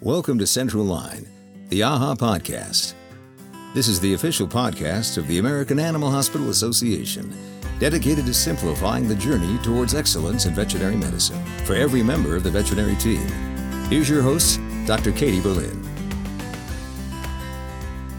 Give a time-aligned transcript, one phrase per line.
[0.00, 1.26] Welcome to Central Line,
[1.68, 2.94] the AAHA podcast.
[3.74, 7.32] This is the official podcast of the American Animal Hospital Association,
[7.78, 12.50] dedicated to simplifying the journey towards excellence in veterinary medicine for every member of the
[12.50, 13.26] veterinary team.
[13.88, 15.12] Here's your host, Dr.
[15.12, 15.82] Katie Berlin.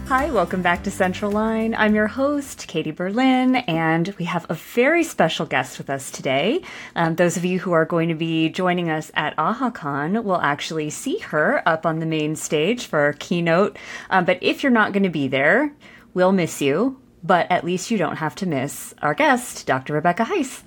[0.07, 1.73] Hi, welcome back to Central Line.
[1.73, 6.61] I'm your host, Katie Berlin, and we have a very special guest with us today.
[6.95, 10.39] Um, those of you who are going to be joining us at AAHA Con will
[10.39, 13.79] actually see her up on the main stage for our keynote.
[14.11, 15.73] Um, but if you're not going to be there,
[16.13, 17.01] we'll miss you.
[17.23, 19.93] But at least you don't have to miss our guest, Dr.
[19.93, 20.61] Rebecca Heiss.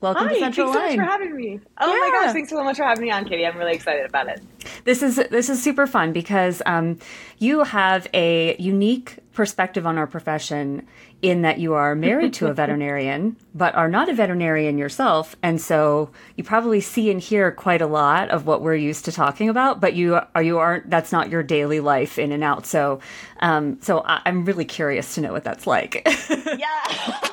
[0.00, 1.60] Welcome Hi, to Central thanks so much for having me.
[1.78, 1.98] Oh Yeah.
[2.00, 3.44] my gosh, thanks so much for having me on, Katie.
[3.44, 4.40] I'm really excited about it.
[4.84, 6.98] This is this is super fun because um,
[7.38, 10.86] you have a unique perspective on our profession
[11.22, 15.60] in that you are married to a veterinarian, but are not a veterinarian yourself, and
[15.60, 19.48] so you probably see and hear quite a lot of what we're used to talking
[19.48, 19.80] about.
[19.80, 20.88] But you are you aren't.
[20.88, 22.66] That's not your daily life in and out.
[22.66, 23.00] So,
[23.40, 26.06] um, so I, I'm really curious to know what that's like.
[26.56, 27.18] Yeah.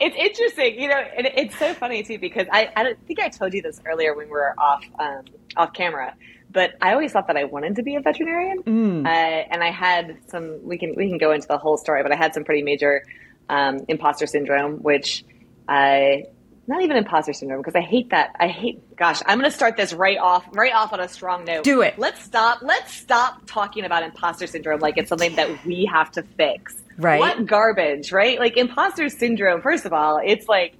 [0.00, 3.28] it's interesting, you know, and it's so funny too because I, I don't think I
[3.28, 5.24] told you this earlier when we were off um,
[5.56, 6.14] off camera,
[6.50, 9.06] but I always thought that I wanted to be a veterinarian, Mm.
[9.06, 10.62] uh, and I had some.
[10.64, 13.04] We can we can go into the whole story, but I had some pretty major
[13.48, 15.24] um, imposter syndrome, which
[15.68, 16.24] I
[16.66, 18.36] not even imposter syndrome because I hate that.
[18.38, 18.96] I hate.
[18.96, 21.64] Gosh, I'm going to start this right off right off on a strong note.
[21.64, 21.98] Do it.
[21.98, 22.58] Let's stop.
[22.62, 26.76] Let's stop talking about imposter syndrome like it's something that we have to fix.
[26.96, 27.18] Right.
[27.18, 28.38] What garbage, right?
[28.38, 29.60] Like imposter syndrome.
[29.60, 30.76] First of all, it's like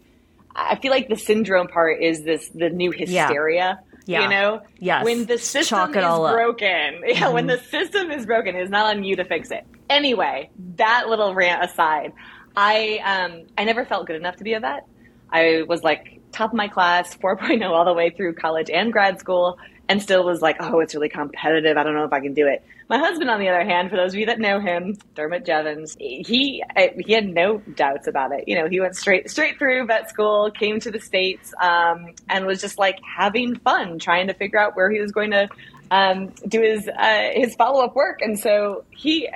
[0.54, 3.80] I feel like the syndrome part is this the new hysteria.
[4.04, 4.22] Yeah.
[4.22, 5.04] You know, Yes.
[5.04, 5.96] When the system is.
[5.96, 6.34] Mm-hmm.
[6.34, 9.64] broken, yeah, when the system is broken, it's not on you to fix it.
[9.88, 12.12] Anyway, that little rant aside,
[12.56, 14.86] I um I never felt good enough to be a vet.
[15.32, 19.18] I was like top of my class, 4.0 all the way through college and grad
[19.20, 21.76] school, and still was like, oh, it's really competitive.
[21.76, 22.64] I don't know if I can do it.
[22.88, 25.96] My husband, on the other hand, for those of you that know him, Dermot Jevons,
[25.98, 28.44] he he had no doubts about it.
[28.46, 32.46] You know, he went straight straight through vet school, came to the states, um, and
[32.46, 35.48] was just like having fun, trying to figure out where he was going to
[35.90, 38.20] um, do his uh, his follow up work.
[38.20, 39.28] And so he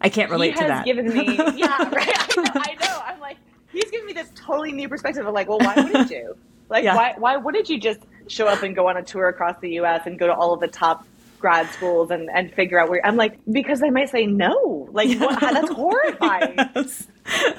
[0.00, 0.84] I can't relate he to has that.
[0.84, 3.36] given me yeah right I know, I know I'm like
[3.74, 6.36] he's giving me this totally new perspective of like well why wouldn't you
[6.70, 6.96] like Yeah.
[6.96, 10.02] why why wouldn't you just show up and go on a tour across the U.S.
[10.06, 11.06] and go to all of the top
[11.38, 15.18] grad schools and and figure out where I'm like because they might say no like
[15.20, 17.06] what, that's horrifying Yes.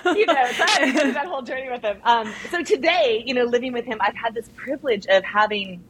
[0.05, 1.99] you know, so I had to go that whole journey with him.
[2.03, 5.83] Um, so today, you know, living with him, I've had this privilege of having,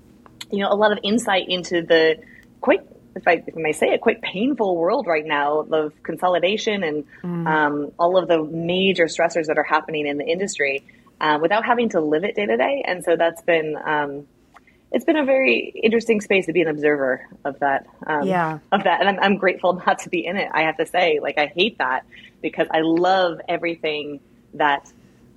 [0.49, 2.15] you know, a lot of insight into the
[2.61, 2.81] quite,
[3.15, 7.05] if I, if I may say it, quite painful world right now of consolidation and
[7.47, 10.83] um, all of the major stressors that are happening in the industry
[11.21, 12.83] uh, without having to live it day to day.
[12.85, 13.77] And so that's been.
[13.83, 14.27] Um,
[14.91, 17.85] it's been a very interesting space to be an observer of that.
[18.07, 18.59] Um, Yeah.
[18.71, 20.49] Of that, and I'm, I'm grateful not to be in it.
[20.53, 22.05] I have to say, like, I hate that
[22.41, 24.21] because I love everything
[24.53, 24.89] that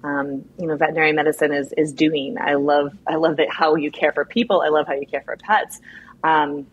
[0.04, 2.36] um, you know veterinary medicine is is doing.
[2.38, 4.60] I love I love that how you care for people.
[4.60, 5.80] I love how you care for pets.
[6.22, 6.66] Um,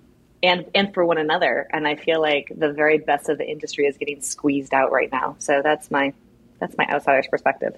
[0.45, 3.85] and, and for one another, and I feel like the very best of the industry
[3.85, 5.35] is getting squeezed out right now.
[5.39, 6.13] So that's my
[6.59, 7.75] that's my outsider's perspective.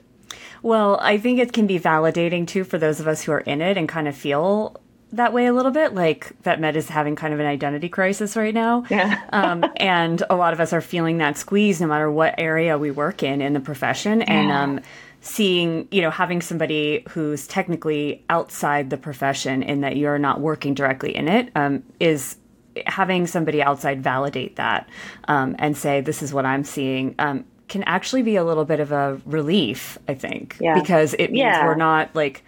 [0.61, 3.61] Well, I think it can be validating too for those of us who are in
[3.61, 4.79] it and kind of feel
[5.13, 5.93] that way a little bit.
[5.93, 8.83] Like vet med is having kind of an identity crisis right now.
[8.89, 9.21] Yeah.
[9.31, 12.91] um, and a lot of us are feeling that squeeze no matter what area we
[12.91, 14.21] work in in the profession.
[14.21, 14.81] And um,
[15.21, 20.73] seeing, you know, having somebody who's technically outside the profession in that you're not working
[20.73, 22.37] directly in it um, is
[22.85, 24.87] having somebody outside validate that
[25.27, 27.15] um, and say, this is what I'm seeing.
[27.19, 30.75] Um, can actually be a little bit of a relief, I think, Yeah.
[30.79, 31.65] because it means Yeah.
[31.65, 32.43] we're not like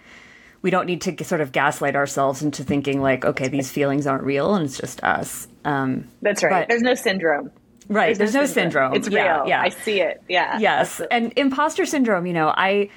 [0.62, 4.22] we don't need to sort of gaslight ourselves into thinking like, okay, these feelings aren't
[4.24, 5.48] real and it's just us.
[5.64, 6.62] Um, That's right.
[6.62, 7.50] But- There's no syndrome.
[7.88, 8.16] right?
[8.16, 8.94] There's, no syndrome.
[8.94, 9.48] It's Yeah, real.
[9.48, 9.62] Yeah.
[9.62, 10.22] I see it.
[10.28, 10.58] Yeah.
[10.58, 12.26] yes, and imposter syndrome.
[12.26, 12.88] You know, I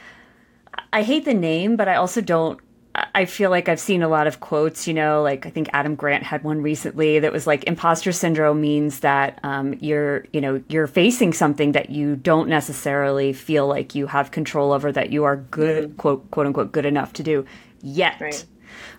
[0.92, 2.60] I hate the name, but I also don't.
[2.96, 5.70] I- I feel like I've seen a lot of quotes, you know, like I think
[5.74, 10.42] Adam Grant had one recently that was like imposter syndrome means that um, you're, you
[10.42, 15.12] know, you're facing something that you don't necessarily feel like you have control over, that
[15.12, 17.46] you are good, quote, quote unquote, good enough to do
[17.82, 18.20] yet.
[18.20, 18.46] Right.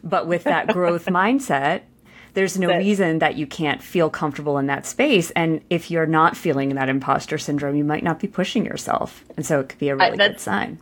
[0.03, 1.83] But with that growth mindset,
[2.35, 5.31] there's no That- reason that you can't feel comfortable in that space.
[5.33, 9.25] And if you're not feeling that imposter syndrome, you might not be pushing yourself.
[9.37, 10.79] And so it could be a really good sign.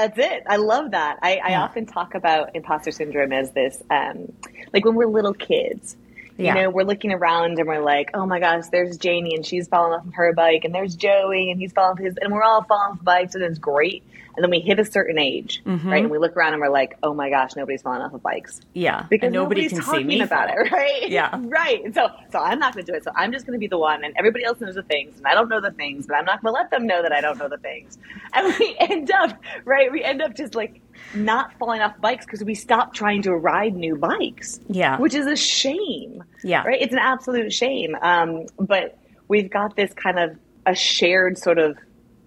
[0.00, 0.42] That's it.
[0.46, 1.18] I love that.
[1.22, 4.32] I, I often talk about imposter syndrome as this, um,
[4.72, 5.96] like when we're little kids,
[6.36, 6.54] Yeah.
[6.54, 9.68] You know, we're looking around and we're like, oh my gosh, there's Janie and she's
[9.68, 12.42] falling off of her bike, and there's Joey and he's falling off his, and we're
[12.42, 14.02] all falling off bikes, and it's great.
[14.36, 15.88] And then we hit a certain age, Mm-hmm.
[15.88, 16.02] right?
[16.02, 18.60] And we look around and we're like, oh my gosh, nobody's falling off of bikes
[18.74, 19.06] Yeah.
[19.10, 20.58] because and nobody nobody's can see talking me about fall.
[20.66, 21.08] it, right?
[21.10, 21.38] Yeah.
[21.44, 21.94] right.
[21.94, 23.04] So, so I'm not going to do it.
[23.04, 25.26] So I'm just going to be the one, and everybody else knows the things, and
[25.26, 27.20] I don't know the things, but I'm not going to let them know that I
[27.20, 27.98] don't know the things.
[28.32, 29.32] And we end up,
[29.64, 29.90] right?
[29.90, 30.80] We end up just like
[31.14, 34.60] not falling off bikes because we stopped trying to ride new bikes.
[34.68, 34.98] Yeah.
[34.98, 36.22] which is a shame.
[36.44, 36.62] Yeah.
[36.62, 36.80] right.
[36.80, 37.96] It's an absolute shame.
[38.00, 38.96] Um, but
[39.28, 40.36] we've got this kind of
[40.66, 41.76] a shared sort of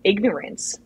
[0.03, 0.79] ignorance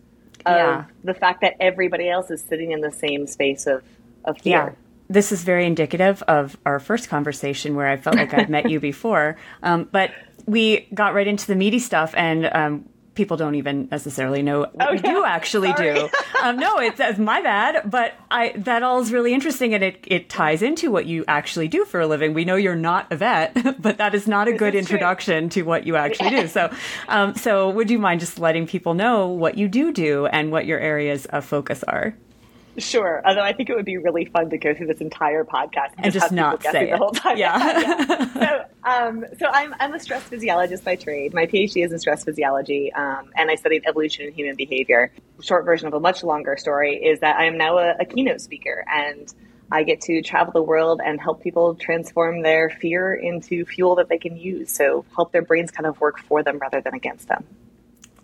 [0.56, 0.86] Yeah.
[1.04, 3.84] the fact that everybody else is sitting in the same space of
[4.26, 4.52] of fear.
[4.52, 4.72] Yeah.
[5.10, 8.80] This is very indicative of our first conversation where I felt like I'd met you
[8.92, 9.38] before.
[9.64, 10.12] Um, but
[10.46, 14.72] we got right into the meaty stuff, and um, people don't even necessarily know what
[14.80, 15.12] Oh, we yeah.
[15.14, 15.94] do actually Sorry.
[15.96, 16.10] do.
[16.44, 19.98] Um, no, it's, it's my bad, but I that all is really interesting, and it,
[20.06, 22.36] it ties into what you actually do for a living.
[22.36, 24.96] We know you're not a vet, but that is not a good is true.
[24.98, 26.48] introduction to what you actually do.
[26.48, 26.72] So,
[27.10, 30.68] um, so would you mind just letting people know what you do do and what
[30.68, 32.16] your areas of focus are?
[32.78, 33.22] Sure.
[33.26, 36.06] Although I think it would be really fun to go through this entire podcast and,
[36.06, 37.38] And just have not say guessing the whole time.
[37.38, 38.34] Yeah.
[38.34, 41.34] so, um, so I'm I'm a stress physiologist by trade.
[41.34, 45.12] My PhD is in stress physiology, um, and I studied evolution and human behavior.
[45.42, 48.42] Short version of a much longer story is that I am now a, a keynote
[48.42, 49.34] speaker, and
[49.72, 54.08] I get to travel the world and help people transform their fear into fuel that
[54.08, 54.72] they can use.
[54.72, 57.46] So help their brains kind of work for them rather than against them.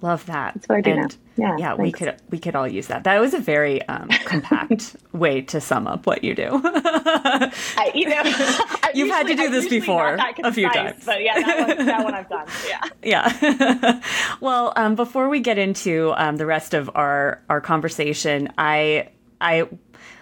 [0.04, 0.54] Love that.
[0.54, 1.08] That's what I do and now.
[1.38, 3.06] Yeah, yeah, we could we could all use that.
[3.06, 6.50] That was a very um, compact way to sum up what you do.
[6.62, 11.06] I, you know, I'm You've had to do I'm this before that a few times.
[11.06, 12.48] but yeah, that one, that one I've done.
[12.68, 12.82] Yeah.
[13.02, 14.02] yeah.
[14.42, 19.08] well, um, before we get into um, the rest of our our conversation, I
[19.40, 19.70] I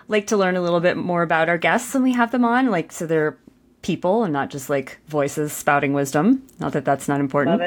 [0.07, 2.69] like to learn a little bit more about our guests when we have them on,
[2.69, 3.35] like so they're
[3.81, 6.45] people and not just like voices spouting wisdom.
[6.59, 7.59] Not that that's not important.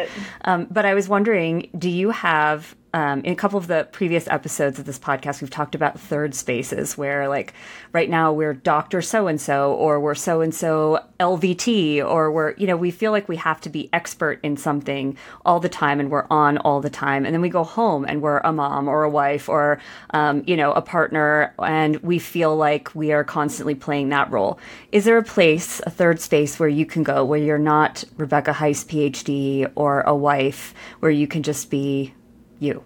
[0.44, 4.28] Um, but I was wondering, do you have um, in a couple of the previous
[4.28, 7.52] episodes of this podcast, we've talked about third spaces where, like,
[7.92, 12.54] right now we're Doctor So and So, or we're so and so LVT, or we're,
[12.54, 15.98] you know, we feel like we have to be expert in something all the time
[15.98, 17.26] and we're on all the time.
[17.26, 19.80] And then we go home and we're a mom or a wife or,
[20.10, 24.60] um, you know, a partner, and we feel like we are constantly playing that role.
[24.92, 28.52] Is there a place, a third space where you can go where you're not Rebecca
[28.52, 32.14] Heiss, PhD, or a wife, where you can just be
[32.60, 32.82] you?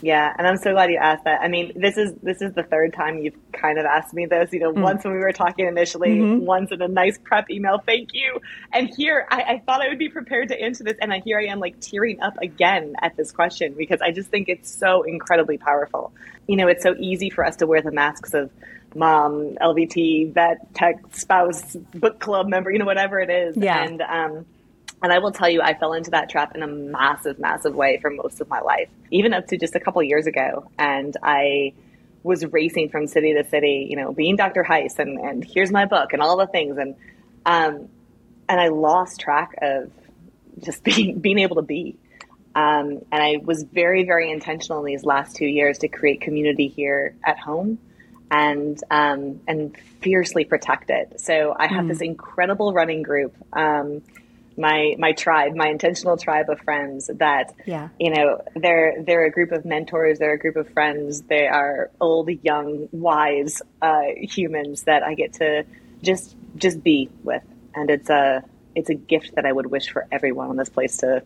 [0.00, 1.40] Yeah, and I'm so glad you asked that.
[1.40, 4.52] I mean, this is this is the third time you've kind of asked me this.
[4.52, 4.82] You know, Mm.
[4.82, 6.44] once when we were talking initially, Mm-hmm.
[6.46, 8.38] once in a nice prep email, thank you.
[8.72, 11.40] And here, I, I thought I would be prepared to answer this, and I, here
[11.40, 15.02] I am, like tearing up again at this question because I just think it's so
[15.02, 16.12] incredibly powerful.
[16.46, 18.50] You know, it's so easy for us to wear the masks of
[18.94, 23.56] mom, LVT, vet, tech, spouse, book club member, you know, whatever it is.
[23.56, 23.82] Yeah.
[23.82, 24.46] And um,
[25.02, 27.98] and I will tell you, I fell into that trap in a massive, massive way
[28.00, 30.70] for most of my life, even up to just a couple years ago.
[30.78, 31.74] And I
[32.22, 34.64] was racing from city to city, you know, being Dr.
[34.64, 36.76] Heiss and, and here's my book and all the things.
[36.78, 36.96] And,
[37.46, 37.88] um,
[38.48, 39.92] and I lost track of
[40.62, 41.96] just being, being able to be.
[42.54, 46.66] Um, and I was very, very intentional in these last two years to create community
[46.66, 47.78] here at home
[48.30, 51.20] and um, and fiercely protect it.
[51.20, 54.02] So I have this incredible running group, um,
[54.58, 57.10] my my tribe, my intentional tribe of friends.
[57.14, 57.88] That Yeah.
[57.98, 61.22] you know they're they're a group of mentors, they're a group of friends.
[61.22, 65.64] They are old, young, wise uh, humans that I get to
[66.02, 67.42] just just be with,
[67.74, 68.42] and it's a
[68.74, 71.22] it's a gift that I would wish for everyone in this place to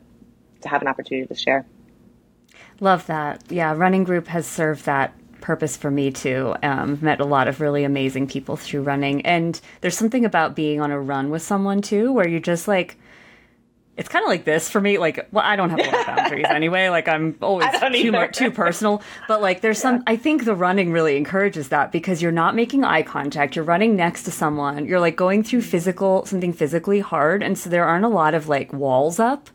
[0.62, 1.66] to have an opportunity to share.
[2.80, 3.42] Love that.
[3.50, 6.54] Yeah, running group has served that purpose for me too.
[6.62, 10.80] Um, met a lot of really amazing people through running, and there's something about being
[10.80, 12.96] on a run with someone too, where you just like.
[14.02, 14.98] It's kind of like this for me.
[14.98, 16.88] Like, well, I don't have a lot of boundaries anyway.
[16.88, 19.00] Like, I'm always too much, too personal.
[19.28, 20.02] But like, there's some.
[20.08, 23.54] I think the running really encourages that because you're not making eye contact.
[23.54, 24.86] You're running next to someone.
[24.86, 28.48] You're like going through physical something physically hard, and so there aren't a lot of
[28.48, 29.48] like walls up.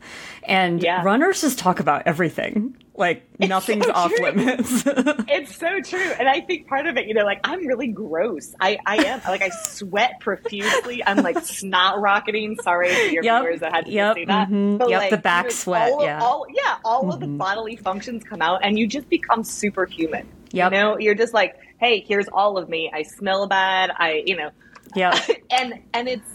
[0.44, 1.02] And Yeah.
[1.04, 2.74] runners just talk about everything.
[2.98, 4.24] Like nothing's so off true.
[4.26, 4.84] limits.
[5.30, 6.10] It's so true.
[6.18, 8.54] And I think part of it, you know, like I'm really gross.
[8.60, 11.04] I, I am like I sweat profusely.
[11.06, 12.56] I'm like snot rocketing.
[12.62, 13.42] Sorry for your Yep.
[13.42, 14.14] viewers that had to Yep.
[14.16, 14.48] see that.
[14.48, 14.90] Mhm.
[14.90, 16.14] Yep, the back you know, sweat, All yeah.
[16.16, 16.22] Mm-hmm.
[16.24, 20.26] all yeah, all of the bodily functions come out and you just become superhuman.
[20.50, 20.72] Yep.
[20.72, 22.90] You know, you're just like, hey, here's all of me.
[22.92, 23.92] I smell bad.
[23.96, 24.50] I you know
[24.96, 25.16] yeah.
[25.50, 26.28] and and it's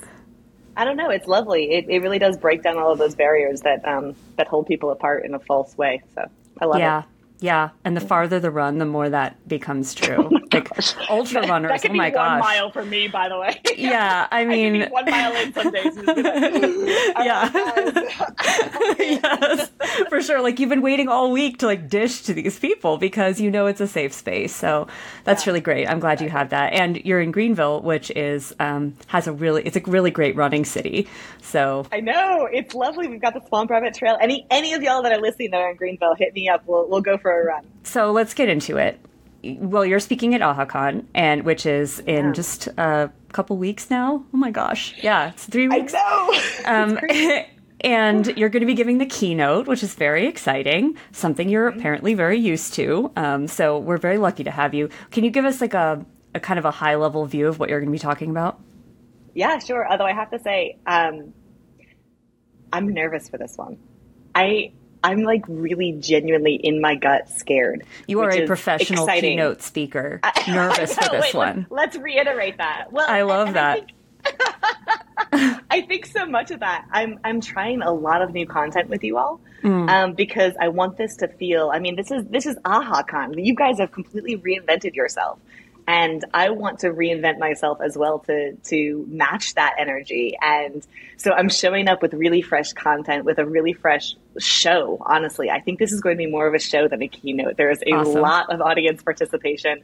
[0.77, 1.71] I don't know, it's lovely.
[1.71, 4.91] It, it really does break down all of those barriers that um that hold people
[4.91, 6.01] apart in a false way.
[6.15, 6.29] So
[6.63, 6.99] I love Yeah.
[7.01, 7.05] it.
[7.43, 10.29] Yeah, and the farther the run, the more that becomes true.
[10.31, 13.37] Oh like ultra that runners, could oh be my one mile for me, by the
[13.37, 13.59] way.
[13.75, 15.97] Yeah, I I mean, be one mile in some days.
[15.97, 17.51] and just be like, Yeah.
[18.97, 19.71] yes,
[20.07, 20.41] for sure.
[20.41, 23.65] Like you've been waiting all week to like dish to these people because you know
[23.67, 24.55] it's a safe space.
[24.55, 24.87] So
[25.25, 25.89] that's really great.
[25.89, 26.71] I'm glad you have that.
[26.71, 30.63] And you're in Greenville, which is um, has a really it's a really great running
[30.63, 31.09] city.
[31.41, 33.09] So I know it's lovely.
[33.09, 34.17] We've got the Swamp Rabbit Trail.
[34.21, 36.63] Any any of y'all that are listening that are in Greenville, hit me up.
[36.65, 37.65] We'll we'll go for a run.
[37.83, 38.99] so let's get into it.
[39.43, 42.31] Well, you're speaking at AAHA Con, and which is in Yeah.
[42.31, 44.23] just a couple weeks now.
[44.33, 45.93] Oh my gosh, yeah, it's three I weeks.
[45.93, 46.33] know.
[46.65, 46.97] Um,
[47.81, 52.13] and you're going to be giving the keynote, which is very exciting, something you're apparently
[52.13, 53.11] very used to.
[53.17, 54.87] Um, so we're very lucky to have you.
[55.11, 57.67] Can you give us like a, a kind of a high level view of what
[57.69, 58.61] you're going to be talking about?
[59.35, 59.85] Yeah, sure.
[59.91, 61.33] Although I have to say, um,
[62.71, 63.77] I'm nervous for this one.
[64.33, 64.71] I
[65.03, 67.83] I'm like really genuinely in my gut scared.
[68.07, 69.31] You are a professional exciting.
[69.31, 70.21] keynote speaker.
[70.47, 71.67] Nervous I for this wait, one.
[71.69, 72.91] Let's, reiterate that.
[72.91, 73.91] Well, I love and that.
[74.23, 76.85] think, I think so much of that.
[76.91, 79.89] I'm I'm trying a lot of new content with you all Mm.
[79.89, 81.71] um, because I want this to feel.
[81.73, 83.37] I mean, this is this is AAHA Con.
[83.37, 85.39] You guys have completely reinvented yourself,
[85.87, 90.37] and I want to reinvent myself as well to to match that energy.
[90.41, 90.85] And
[91.17, 94.97] so I'm showing up with really fresh content with a really fresh show.
[95.01, 97.57] Honestly, I think this is going to be more of a show than a keynote.
[97.57, 98.21] There is a Awesome.
[98.21, 99.83] lot of audience participation.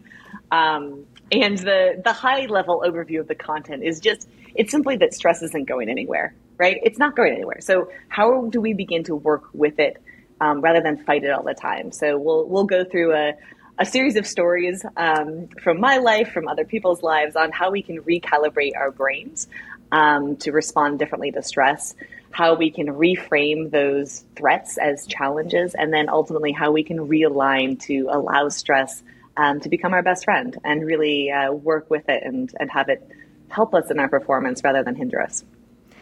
[0.51, 5.13] Um, and the the high level overview of the content is just it's simply that
[5.13, 6.79] stress isn't going anywhere, right?
[6.83, 7.59] It's not going anywhere.
[7.61, 9.97] So how do we begin to work with it
[10.41, 11.91] um, rather than fight it all the time?
[11.91, 13.33] So we'll we'll go through a
[13.79, 17.81] a series of stories um, from my life, from other people's lives, on how we
[17.81, 19.47] can recalibrate our brains
[19.93, 21.95] um, to respond differently to stress,
[22.31, 27.79] how we can reframe those threats as challenges, and then ultimately how we can realign
[27.79, 29.01] to allow stress
[29.37, 32.89] um, to become our best friend and really uh, work with it and, and have
[32.89, 33.09] it
[33.47, 35.45] help us in our performance rather than hinder us.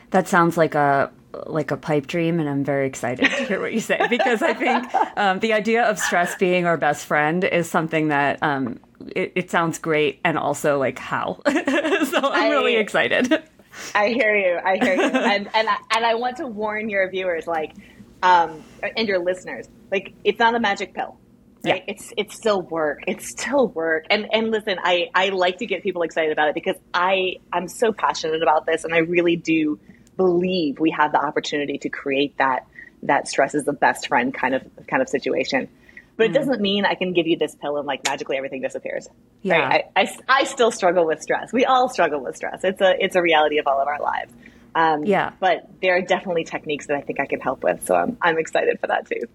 [0.10, 1.12] That sounds like a
[1.46, 4.54] like a pipe dream, and I'm very excited to hear what you say because I
[4.54, 4.86] think
[5.18, 8.80] um, the idea of stress being our best friend is something that um,
[9.16, 11.42] it, it sounds great, and also like how.
[11.46, 13.44] so I'm really excited.
[13.94, 14.60] I hear you.
[14.64, 15.02] I hear you.
[15.02, 17.74] and and I, and I want to warn your viewers, like,
[18.24, 18.64] um,
[18.96, 21.18] and your listeners, like, it's not a magic pill.
[21.66, 21.84] Right?
[21.88, 21.94] Yeah.
[21.94, 23.04] It's it's still work.
[23.08, 24.06] It's still work.
[24.10, 27.68] And and listen, I I like to get people excited about it because I I'm
[27.68, 29.80] so passionate about this, and I really do
[30.18, 32.68] believe we have the opportunity to create that
[33.04, 35.70] that stress is the best friend kind of kind of situation.
[36.18, 39.08] But it doesn't mean I can give you this pill and like magically everything disappears.
[39.44, 39.58] Yeah.
[39.60, 39.86] Right?
[39.96, 41.54] I, I, I still struggle with stress.
[41.54, 42.64] We all struggle with stress.
[42.64, 44.34] It's a it's a reality of all of our lives.
[44.74, 45.34] Um, Yeah.
[45.40, 47.86] But there are definitely techniques that I think I can help with.
[47.86, 49.28] So I'm I'm excited for that too.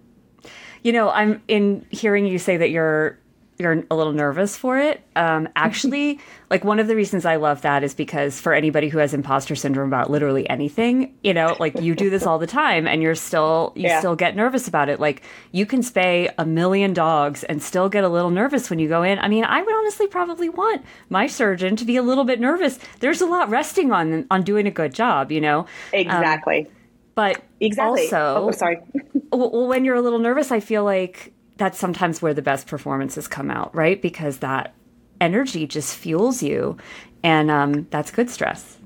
[0.83, 3.17] You know, I'm in hearing you say that you're
[3.59, 5.01] you're a little nervous for it.
[5.15, 6.19] Um, actually,
[6.49, 9.55] like one of the reasons I love that is because for anybody who has imposter
[9.55, 13.15] syndrome about literally anything, you know, like you do this all the time and you're
[13.15, 13.99] still you Yeah.
[13.99, 14.99] still get nervous about it.
[14.99, 18.87] Like you can spay a million dogs and still get a little nervous when you
[18.87, 19.19] go in.
[19.19, 22.79] I mean, I would honestly probably want my surgeon to be a little bit nervous.
[22.99, 25.65] There's a lot resting on on doing a good job, you know.
[25.91, 26.67] Exactly.
[27.15, 28.03] But exactly.
[28.03, 28.79] also, oh, sorry.
[29.31, 33.27] well, when you're a little nervous, I feel like that's sometimes where the best performances
[33.27, 34.01] come out, right?
[34.01, 34.73] Because that
[35.21, 36.77] energy just fuels you,
[37.23, 38.77] and um, that's good stress.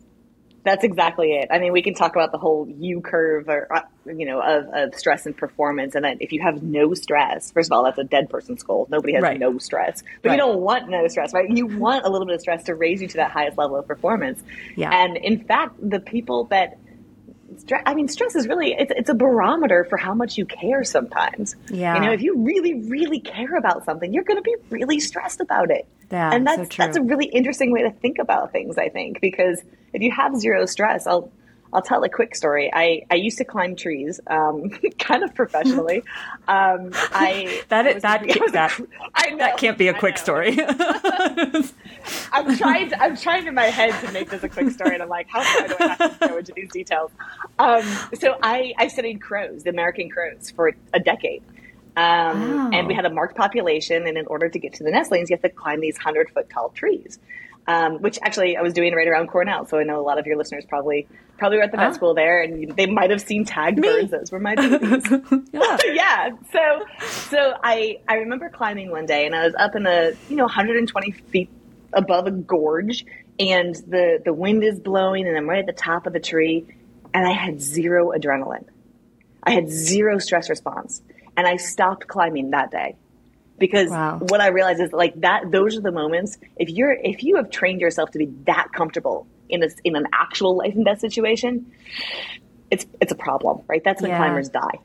[0.64, 1.48] That's exactly it.
[1.50, 4.66] I mean, we can talk about the whole U curve, or uh, you know, of,
[4.74, 5.96] of stress and performance.
[5.96, 8.86] And then if you have no stress, first of all, that's a dead person's goal.
[8.92, 9.40] Nobody has Right.
[9.40, 10.36] no stress, but Right.
[10.36, 11.50] you don't want no stress, right?
[11.50, 13.88] You want a little bit of stress to raise you to that highest level of
[13.88, 14.44] performance.
[14.76, 14.90] Yeah.
[14.92, 16.78] And in fact, the people that
[17.60, 20.84] stress, I mean, stress is really it's it's a barometer for how much you care.
[20.84, 21.96] Sometimes, Yeah.
[21.96, 25.42] You know, if you really, really care about something, you're going to be really stressed
[25.42, 25.88] about it.
[26.12, 26.86] Yeah, and so that's true.
[26.86, 28.78] that's a really interesting way to think about things.
[28.78, 29.62] I think because
[29.94, 31.32] if you have zero stress, I'll
[31.74, 32.72] I'll tell a quick story.
[32.74, 34.70] I, I used to climb trees, um,
[35.00, 36.00] kind of professionally.
[36.48, 38.80] Um, I That was- that I can't- was that-
[39.14, 40.58] I know, That can't be a quick story.
[42.32, 42.90] I'm trying.
[42.90, 45.28] To, I'm trying in my head to make this a quick story, and I'm like,
[45.30, 47.12] how far do I have to go into these details?
[47.60, 47.84] Um,
[48.20, 51.44] so I I studied crows, the American crows, for a decade.
[51.96, 52.70] Um, Wow.
[52.74, 55.36] And we had a marked population, and in order to get to the nestlings, you
[55.36, 57.18] have to climb these hundred foot tall trees.
[57.70, 60.26] Um, which actually I was doing right around Cornell, so I know a lot of
[60.26, 61.06] your listeners probably
[61.38, 61.92] probably were at the vet Ah.
[61.92, 64.10] school there, and they might have seen tagged birds.
[64.10, 65.06] Those were my babies.
[65.52, 65.78] yeah.
[65.92, 66.30] yeah.
[66.54, 70.38] So, so I I remember climbing one day, and I was up in a you
[70.38, 71.50] know 120 feet
[71.92, 73.06] above a gorge,
[73.38, 76.66] and the the wind is blowing, and I'm right at the top of the tree,
[77.14, 78.66] and I had zero adrenaline.
[79.44, 81.02] I had zero stress response,
[81.36, 82.96] and I stopped climbing that day.
[83.58, 84.20] Because Wow.
[84.20, 87.50] what I realize is like that those are the moments if you're if you have
[87.50, 91.72] trained yourself to be that comfortable in a in an actual life and death situation,
[92.70, 93.84] it's it's a problem, right?
[93.84, 94.18] That's when Yeah.
[94.18, 94.80] climbers die.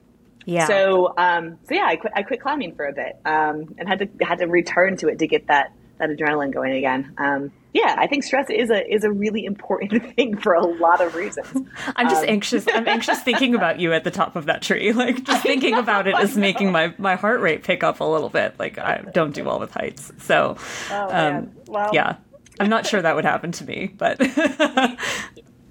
[0.45, 0.67] Yeah.
[0.67, 3.99] So um, so yeah, I quit I quit climbing for a bit um, and had
[4.01, 5.73] to had to return to it to get that
[6.03, 7.15] that adrenaline going again.
[7.19, 11.01] Um, yeah, I think stress is a is a really important thing for a lot
[11.01, 11.67] of reasons.
[11.97, 12.67] I'm just Um, anxious.
[12.73, 14.93] I'm anxious thinking about you at the top of that tree.
[14.93, 18.29] Like just thinking about it is making my my heart rate pick up a little
[18.29, 18.59] bit.
[18.59, 20.57] Like I don't do well with heights, so
[20.91, 21.55] Oh, man.
[21.67, 22.17] Well- yeah,
[22.61, 23.87] I'm not sure that would happen to me.
[23.97, 24.21] But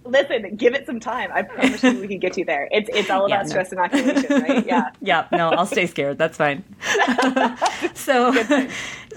[0.03, 1.29] Listen, give it some time.
[1.34, 2.67] I promise you, we can get you there.
[2.72, 3.50] It's it's all Yeah, about no.
[3.50, 4.65] stress inoculation, right?
[4.65, 4.89] Yeah.
[5.01, 6.17] yeah, no, I'll stay scared.
[6.17, 6.63] That's fine.
[7.93, 8.34] so,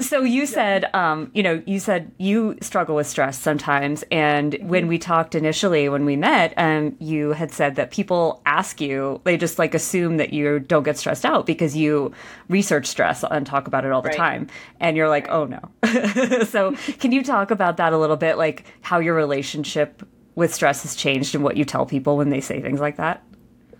[0.01, 4.87] so you said, um, you know, you said you struggle with stress sometimes, and when
[4.87, 9.37] we talked initially, when we met, um, you had said that people ask you, they
[9.37, 12.13] just like assume that you don't get stressed out because you
[12.49, 14.17] research stress and talk about it all the Right.
[14.19, 14.47] time,
[14.81, 15.61] and you're like, oh no.
[16.45, 20.03] so, can you talk about that a little bit, like how your relationship
[20.35, 23.23] with stress has changed and what you tell people when they say things like that?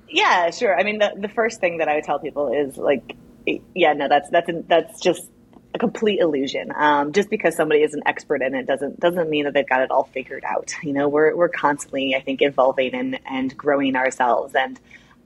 [0.09, 0.79] Yeah, sure.
[0.79, 3.17] I mean, the, the first thing that I would tell people is like,
[3.75, 5.29] yeah, no, that's that's that's just
[5.75, 6.73] a complete illusion.
[6.75, 9.83] Um, just because somebody is an expert in it doesn't doesn't mean that they've got
[9.83, 10.73] it all figured out.
[10.83, 14.79] You know, we're we're constantly, I think, evolving and and growing ourselves and.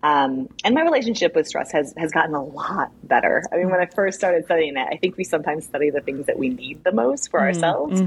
[0.02, 3.42] Um, and my relationship with stress has, has gotten a lot better.
[3.52, 6.26] I mean, when I first started studying it, I think we sometimes study the things
[6.26, 8.00] that we need the most for ourselves.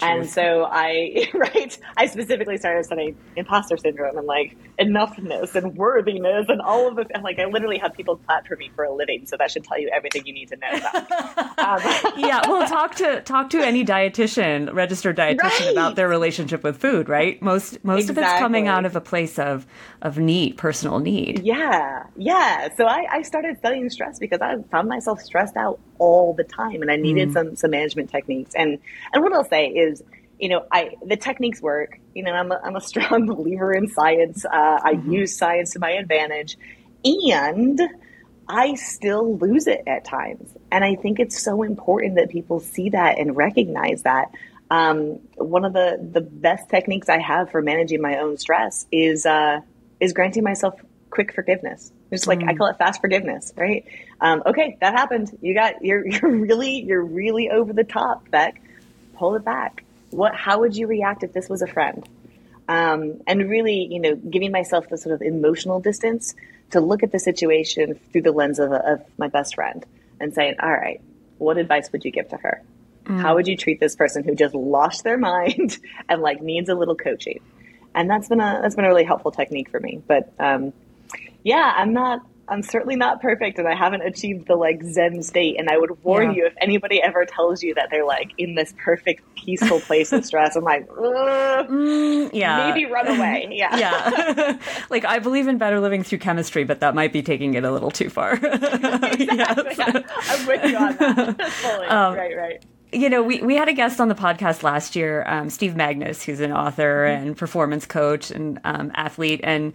[0.00, 6.46] And so I, right, I specifically started studying imposter syndrome and like enoughness and worthiness
[6.48, 9.26] and all of the, like I literally have people clap for me for a living.
[9.26, 11.58] So that should tell you everything you need to know about.
[11.58, 15.36] um, yeah, well, talk to talk to any dietitian, registered dietitian
[15.66, 15.72] Right.
[15.72, 17.08] about their relationship with food.
[17.08, 19.66] Right, most most of it's coming out of a place of
[20.02, 21.35] of need, personal need.
[21.42, 22.68] Yeah, yeah.
[22.76, 26.82] So I, I started studying stress because I found myself stressed out all the time,
[26.82, 28.54] and I needed some some management techniques.
[28.54, 28.78] And
[29.12, 30.02] and what I'll say is,
[30.38, 31.98] you know, I the techniques work.
[32.14, 34.44] You know, I'm a, I'm a strong believer in science.
[34.44, 36.56] Uh, I use science to my advantage,
[37.04, 37.80] and
[38.48, 40.48] I still lose it at times.
[40.70, 44.30] And I think it's so important that people see that and recognize that.
[44.68, 49.24] Um, one of the, the best techniques I have for managing my own stress is
[49.24, 49.60] uh,
[50.00, 50.74] is granting myself
[51.10, 51.92] quick forgiveness.
[52.10, 53.84] Just like I call it fast forgiveness, right?
[54.20, 55.36] Um, okay, that happened.
[55.40, 58.60] You got you're you're really you're really over the top, Beck.
[59.16, 59.84] Pull it back.
[60.10, 60.34] What?
[60.34, 62.06] How would you react if this was a friend?
[62.68, 66.34] um, and really, you know, giving myself the sort of emotional distance
[66.70, 69.84] to look at the situation through the lens of, of my best friend
[70.18, 71.00] and saying, all right,
[71.38, 72.62] what advice would you give to her?
[73.08, 76.74] How would you treat this person who just lost their mind and like needs a
[76.74, 77.40] little coaching?
[77.94, 80.02] And that's been a that's been a really helpful technique for me.
[80.04, 80.72] But um,
[81.46, 82.20] yeah, I'm not.
[82.48, 85.56] I'm certainly not perfect, and I haven't achieved the like Zen state.
[85.58, 86.36] And I would warn Yeah.
[86.36, 90.24] you if anybody ever tells you that they're like in this perfect, peaceful place of
[90.24, 90.54] stress.
[90.54, 93.48] I'm like, "Ugh, Yeah, maybe run away.
[93.52, 93.76] Yeah.
[93.76, 94.58] yeah,
[94.90, 97.72] like I believe in better living through chemistry, but that might be taking it a
[97.72, 98.38] little too far.
[98.42, 99.76] Yes.
[99.78, 101.50] Yeah, I'm with you on that.
[101.50, 101.86] Fully.
[101.88, 102.64] Um, right, right.
[102.92, 106.22] you know, we, we had a guest on the podcast last year, um, Steve Magness,
[106.22, 109.40] who's an author and performance coach and um, athlete.
[109.42, 109.72] And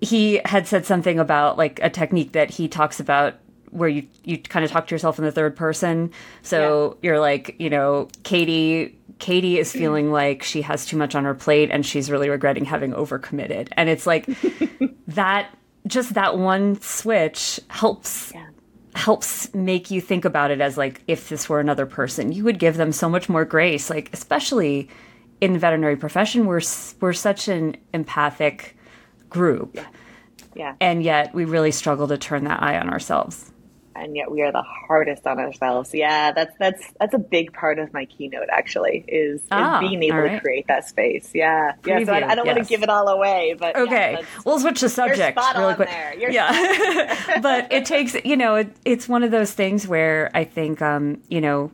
[0.00, 3.34] he had said something about like a technique that he talks about
[3.70, 6.10] where you, you kind of talk to yourself in the third person.
[6.42, 9.78] So you're like, you know, Katie, Katie is mm-hmm.
[9.78, 13.68] feeling like she has too much on her plate and she's really regretting having overcommitted.
[13.72, 14.26] And it's like
[15.08, 15.50] that,
[15.86, 18.46] just that one switch helps Yeah.
[18.94, 22.58] helps make you think about it as like if this were another person you would
[22.58, 24.90] give them so much more grace like especially
[25.40, 26.60] in the veterinary profession we're
[27.00, 28.76] we're such an empathic
[29.30, 29.78] group.
[30.54, 30.74] Yeah.
[30.80, 33.52] and yet we really struggle to turn that eye on ourselves.
[33.94, 35.94] And yet we are the hardest on ourselves.
[35.94, 40.02] Yeah, that's that's that's a big part of my keynote actually is, is Ah, being
[40.02, 41.30] able all to create that space.
[41.34, 42.04] Yeah, yeah.
[42.04, 44.80] So I, I don't want to give it all away, but okay that's- we'll switch
[44.80, 45.88] the subject really quick.
[46.30, 47.40] yeah.
[47.42, 51.20] but it takes you know it, it's one of those things where i think um
[51.28, 51.70] you know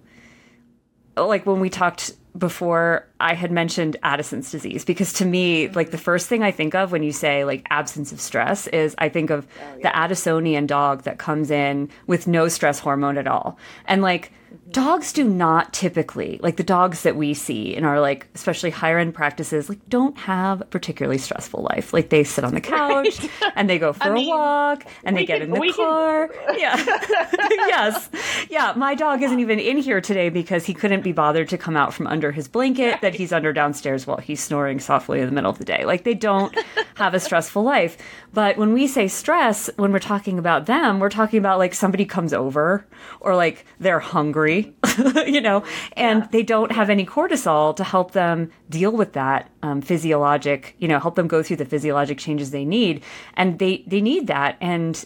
[1.16, 5.98] like when we talked before i had mentioned addison's disease because to me like the
[5.98, 9.30] first thing i think of when you say like absence of stress is i think
[9.30, 13.58] of oh, the addisonian dog that comes in with no stress hormone at all.
[13.86, 14.32] And like
[14.70, 18.98] dogs do not typically like the dogs that we see in our like especially higher
[18.98, 21.92] end practices like don't have a particularly stressful life.
[21.92, 23.20] Like they sit on the couch
[23.54, 25.84] and they go for mean, a walk and they get can- in the we can-
[25.86, 26.30] car.
[26.56, 26.76] Yeah.
[27.50, 28.10] Yes.
[28.50, 31.76] Yeah my dog isn't even in here today because he couldn't be bothered to come
[31.76, 35.32] out from under his blanket that he's under downstairs while he's snoring softly in the
[35.32, 35.84] middle of the day.
[35.84, 36.56] Like they don't
[36.96, 37.96] have a stressful life.
[38.36, 42.04] But when we say stress, when we're talking about them, we're talking about like somebody
[42.04, 42.86] comes over
[43.20, 44.74] or like they're hungry,
[45.26, 46.28] you know, and yeah.
[46.32, 51.00] they don't have any cortisol to help them deal with that um, physiologic, you know,
[51.00, 53.02] help them go through the physiologic changes they need.
[53.38, 54.58] And they, they need that.
[54.60, 55.02] And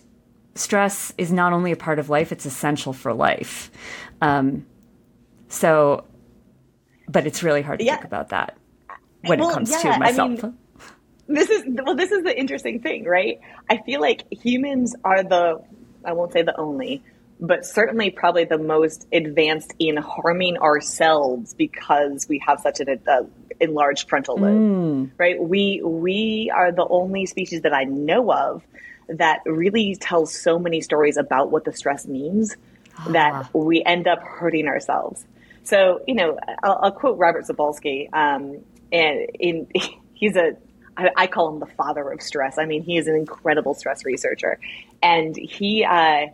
[0.56, 3.70] stress is not only a part of life, it's essential for life.
[4.20, 4.66] Um,
[5.46, 6.04] so,
[7.06, 7.94] but it's really hard to yeah.
[7.94, 8.58] think about that
[9.22, 10.18] when well, it comes yeah, to myself.
[10.18, 10.58] I mean,
[11.30, 13.40] this is well, this is the interesting thing, right?
[13.68, 15.62] I feel like humans are the
[16.04, 17.02] I won't say the only,
[17.40, 23.22] but certainly probably the most advanced in harming ourselves because we have such an uh,
[23.60, 25.10] enlarged frontal lobe, mm.
[25.18, 25.40] right?
[25.40, 28.62] We we are the only species that I know of
[29.08, 32.56] that really tells so many stories about what the stress means
[32.98, 33.06] ah.
[33.10, 35.24] that we end up hurting ourselves.
[35.64, 38.58] So, you know, I'll, I'll quote Robert Sapolsky, um,
[38.92, 39.68] and in
[40.14, 40.56] he's a
[41.00, 42.58] I, I, call him the father of stress.
[42.58, 44.58] I mean, he is an incredible stress researcher,
[45.02, 46.26] and he uh,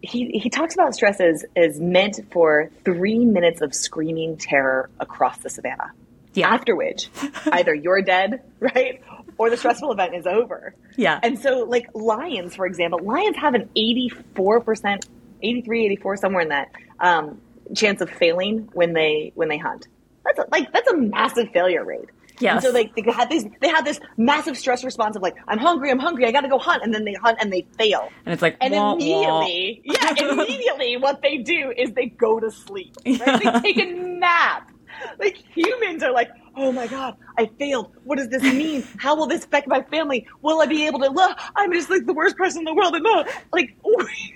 [0.00, 5.38] he he talks about stress as as meant for three minutes of screaming terror across
[5.38, 5.92] the savannah.
[6.34, 6.48] Yeah.
[6.48, 7.10] After which,
[7.52, 9.02] either you're dead, right,
[9.38, 10.74] or the stressful event is over.
[10.96, 11.20] Yeah.
[11.22, 15.06] And so, like lions, for example, lions have an 84%,
[15.42, 17.40] 83, 84, somewhere in that um,
[17.74, 19.88] chance of failing when they when they hunt.
[20.24, 22.08] That's a, like that's a massive failure rate.
[22.42, 22.58] Yeah.
[22.58, 25.90] So like they had this they had this massive stress response of like I'm hungry,
[25.90, 28.08] I'm hungry, I got to go hunt, and then they hunt and they fail.
[28.26, 29.94] And it's like and wah, immediately, wah.
[29.94, 32.94] yeah, immediately what they do is they go to sleep.
[33.06, 33.20] Right?
[33.20, 33.38] Yeah.
[33.38, 34.70] They take a nap.
[35.18, 37.94] Like humans are like, oh my god, I failed.
[38.04, 38.84] What does this mean?
[38.98, 40.26] How will this affect my family?
[40.42, 41.08] Will I be able to?
[41.08, 42.94] Look, I'm just like the worst person in the world.
[42.94, 44.31] And no, like it's, it's the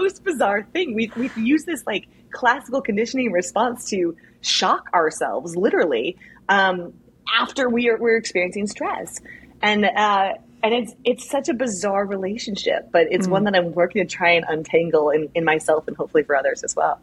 [0.00, 0.94] most bizarre thing.
[0.94, 6.16] We've we've used this like classical conditioning response to shock ourselves, literally,
[6.48, 6.94] um,
[7.32, 9.20] after we are we're experiencing stress,
[9.60, 13.30] and uh, and it's it's such a bizarre relationship, but it's mm.
[13.30, 16.62] one that I'm working to try and untangle in, in myself and hopefully for others
[16.62, 17.00] as well.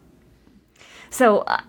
[1.10, 1.38] So.
[1.38, 1.60] Uh,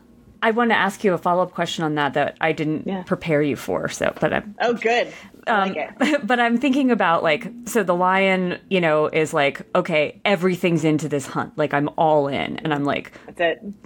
[0.43, 3.03] I want to ask you a follow up question on that that I didn't yeah.
[3.03, 3.87] prepare you for.
[3.89, 5.13] So, but I'm oh good.
[5.47, 10.21] Um, like but I'm thinking about like so the lion, you know, is like okay,
[10.25, 11.57] everything's into this hunt.
[11.57, 13.11] Like I'm all in, and I'm like.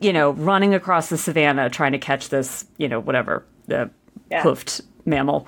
[0.01, 3.89] You know, running across the savannah trying to catch this, you know, whatever the
[4.29, 4.41] yeah.
[4.41, 5.47] hoofed mammal.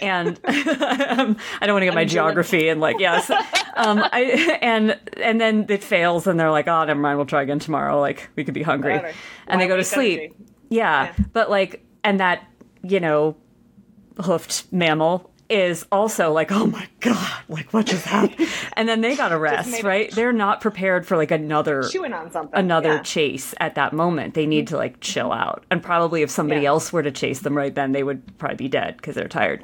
[0.00, 3.30] And um, i don't want to get my geography and like yes.
[3.30, 7.42] Um, I, and and then it fails and they're like oh never mind we'll try
[7.42, 8.00] again tomorrow.
[8.00, 9.00] Like we could be hungry.
[9.46, 10.34] And they go to sleep.
[10.68, 11.24] yeah, yeah.
[11.32, 12.46] But like and that
[12.82, 13.36] you know
[14.20, 18.48] hoofed mammal is also like, oh my god, like what just happened?
[18.74, 20.10] and then they got a rest, right?
[20.10, 23.02] They're not prepared for like another chewing on something, another yeah.
[23.02, 24.34] chase at that moment.
[24.34, 25.48] They need to like chill mm-hmm.
[25.48, 26.68] out, and probably if somebody yeah.
[26.68, 29.62] else were to chase them right then, they would probably be dead because they're tired.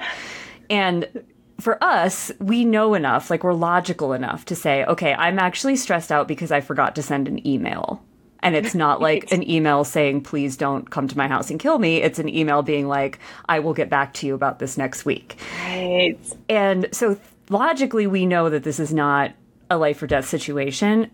[0.68, 1.24] And
[1.60, 6.10] for us, we know enough, like we're logical enough to say, okay, I'm actually stressed
[6.10, 8.02] out because I forgot to send an email
[8.42, 11.78] and it's not like an email saying, please don't come to my house and kill
[11.78, 11.98] me.
[12.02, 15.36] It's an email being like, I will get back to you about this next week.
[15.64, 16.18] Right.
[16.48, 19.32] And so logically, we know that this is not
[19.70, 21.10] a life or death situation.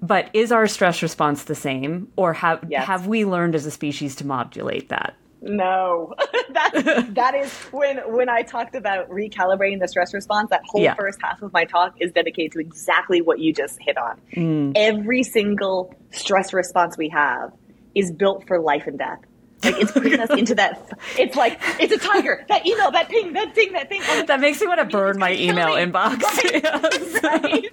[0.00, 2.12] But is our stress response the same?
[2.16, 2.86] Or have, yes.
[2.86, 5.16] have we learned as a species to modulate that?
[5.46, 6.14] No,
[6.52, 10.48] that that is when when I talked about recalibrating the stress response.
[10.50, 10.94] That whole yeah.
[10.94, 14.18] first half of my talk is dedicated to exactly what you just hit on.
[14.34, 14.72] Mm.
[14.74, 17.52] Every single stress response we have
[17.94, 19.20] is built for life and death.
[19.62, 20.98] Like it's putting us into that.
[21.18, 22.44] It's like it's a tiger.
[22.48, 24.02] That email, that ping, that thing, that thing.
[24.08, 26.22] Oh, that makes me want to burn my email inbox.
[26.44, 26.62] Right?
[26.62, 27.22] Yes.
[27.22, 27.70] right?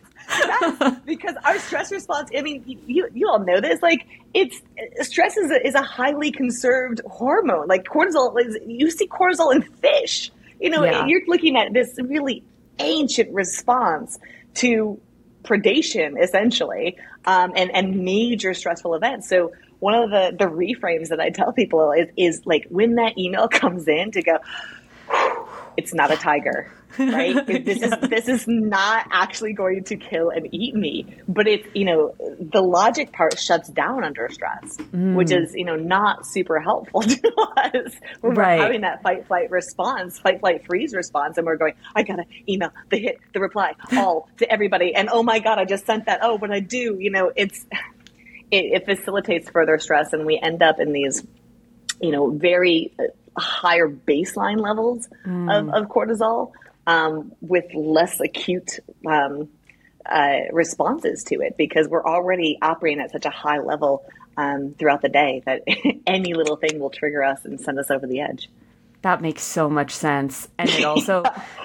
[1.05, 2.29] Because our stress response.
[2.35, 3.81] I mean, you you all know this.
[3.81, 4.61] Like, it's
[5.01, 7.67] stress is a, is a highly conserved hormone.
[7.67, 8.57] Like cortisol is.
[8.65, 10.31] You see cortisol in fish.
[10.59, 11.05] You know, yeah.
[11.05, 12.43] you're looking at this really
[12.79, 14.19] ancient response
[14.55, 14.99] to
[15.43, 19.27] predation, essentially, um, and and major stressful events.
[19.27, 23.17] So one of the the reframes that I tell people is is like when that
[23.17, 24.37] email comes in to go
[25.77, 27.45] it's not a tiger, right?
[27.47, 27.95] this yeah.
[28.01, 31.15] is this is not actually going to kill and eat me.
[31.27, 35.15] But it's you know the logic part shuts down under stress, mm.
[35.15, 38.57] which is you know not super helpful to us when right.
[38.57, 42.25] we're having that fight flight response, fight flight freeze response, and we're going, I gotta
[42.47, 46.05] email the hit, the reply, all to everybody, and oh my god, I just sent
[46.05, 46.19] that.
[46.21, 47.65] Oh, what I do, you know, it's
[48.51, 51.25] it, it facilitates further stress, and we end up in these
[52.01, 52.93] you know very
[53.37, 55.51] higher baseline levels mm.
[55.51, 56.51] of, of, cortisol
[56.87, 59.47] um, with less acute um,
[60.05, 64.03] uh, responses to it because we're already operating at such a high level
[64.37, 65.63] um, throughout the day that
[66.07, 68.49] any little thing will trigger us and send us over the edge.
[69.01, 71.23] That makes so much sense, and it also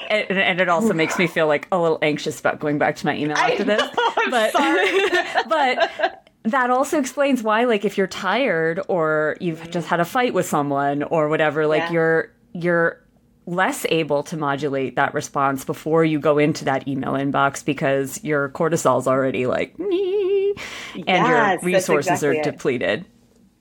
[0.08, 3.06] and, and, it also makes me feel like a little anxious about going back to
[3.06, 3.82] my email after this.
[3.98, 4.52] I'm but
[5.48, 9.70] but that also explains why, like, if you're tired or you've mm-hmm.
[9.70, 11.92] just had a fight with someone or whatever, like yeah.
[11.92, 13.02] you're you're
[13.46, 18.48] less able to modulate that response before you go into that email inbox because your
[18.48, 20.54] cortisol's already like me
[20.94, 23.04] and yes, your resources exactly are depleted.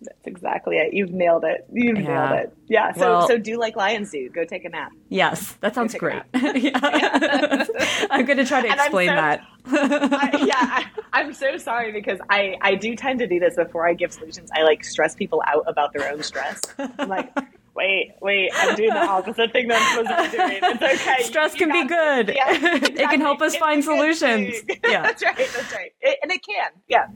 [0.02, 0.94] That's exactly it.
[0.94, 1.66] You've nailed it.
[1.72, 2.04] You've yeah.
[2.04, 2.58] nailed it.
[2.68, 2.94] Yeah.
[2.94, 4.30] So well, so do like lions do.
[4.30, 4.92] Go take a nap.
[5.10, 6.22] Yes, that sounds great.
[6.34, 9.42] I'm going to try to explain so, that.
[9.68, 13.88] I, yeah, I, am so sorry because I I do tend to do this before
[13.88, 14.50] I give solutions.
[14.56, 16.62] I like stress people out about their own stress.
[16.78, 17.34] I'm like
[17.76, 20.60] wait, wait, I'm doing the opposite thing that I'm supposed to be doing.
[20.64, 21.24] It's okay.
[21.24, 22.36] Stress you, you can be good.
[22.36, 23.04] Yeah, exactly.
[23.04, 24.56] it can help us it's find solutions.
[24.84, 25.36] Yeah, that's right.
[25.38, 25.92] That's right.
[26.02, 26.72] It, and it can.
[26.88, 27.08] Yeah.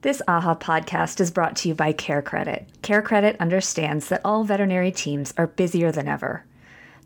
[0.00, 2.66] This AAHA podcast is brought to you by CareCredit.
[2.82, 6.44] Care Credit understands that all veterinary teams are busier than ever.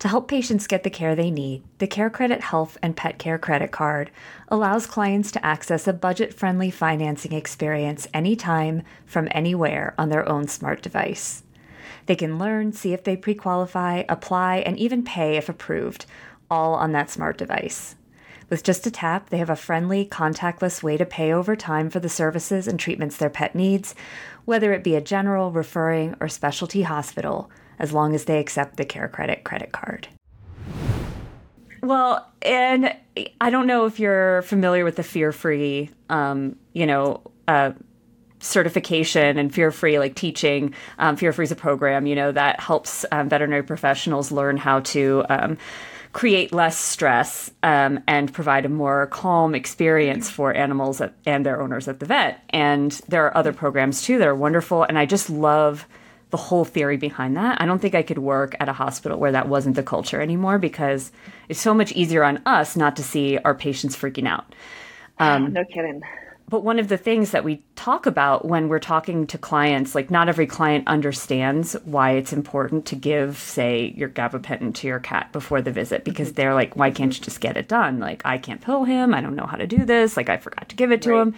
[0.01, 3.71] To help patients get the care they need, the CareCredit Health and Pet Care Credit
[3.71, 4.11] Card
[4.49, 10.47] allows clients to access a budget friendly financing experience anytime, from anywhere on their own
[10.47, 11.45] smart device.
[12.05, 16.05] They can learn, see if they pre qualify, apply, and even pay if approved,
[16.51, 17.95] all on that smart device.
[18.53, 22.01] With just a tap, they have a friendly, contactless way to pay over time for
[22.01, 23.95] the services and treatments their pet needs,
[24.45, 28.85] whether it be a general, referring, or specialty hospital, as long as they accept the
[28.85, 30.09] CareCredit credit card.
[31.83, 32.95] Well, and
[33.41, 37.73] I don't know if you're familiar with the fear free, um, you know, uh,
[38.41, 42.59] certification and fear free like teaching um, fear free is a program you know that
[42.59, 45.57] helps um, veterinary professionals learn how to um,
[46.13, 51.61] create less stress um, and provide a more calm experience for animals at, and their
[51.61, 52.45] owners at the vet.
[52.51, 55.87] And there are other programs too that are wonderful and i just love
[56.31, 57.61] the whole theory behind that.
[57.61, 60.59] I don't think i could work at a hospital where that wasn't the culture anymore
[60.59, 61.13] because
[61.49, 64.55] it's so much easier on us not to see our patients freaking out.
[65.19, 66.03] Um, no kidding
[66.49, 70.11] but one of the things that we talk about when we're talking to clients, like
[70.11, 75.33] not every client understands why it's important to give, say, your gabapentin to your cat
[75.33, 76.37] before the visit because mm-hmm.
[76.37, 77.99] they're like, why can't you just get it done?
[77.99, 79.15] Like, I can't pill him.
[79.15, 80.17] I don't know how to do this.
[80.17, 81.23] Like, I forgot to give it to right.
[81.23, 81.35] him.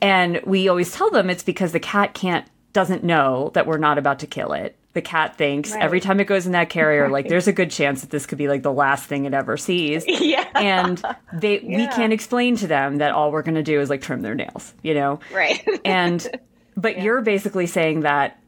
[0.00, 3.98] And we always tell them it's because the cat can't, doesn't know that we're not
[3.98, 5.82] about to kill it the cat thinks right.
[5.82, 7.12] every time it goes in that carrier right.
[7.12, 9.56] like there's a good chance that this could be like the last thing it ever
[9.56, 11.02] sees yeah and
[11.32, 11.78] they yeah.
[11.78, 14.34] we can't explain to them that all we're going to do is like trim their
[14.34, 16.28] nails you know right and
[16.76, 17.04] but yeah.
[17.04, 18.38] you're basically saying that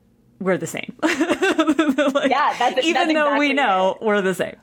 [0.40, 1.12] we're the same like,
[2.30, 4.04] yeah that's, even that's though exactly we know it.
[4.04, 4.56] we're the same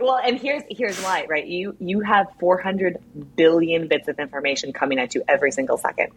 [0.00, 2.96] well and here's here's why right you you have 400
[3.36, 6.12] billion bits of information coming at you every single second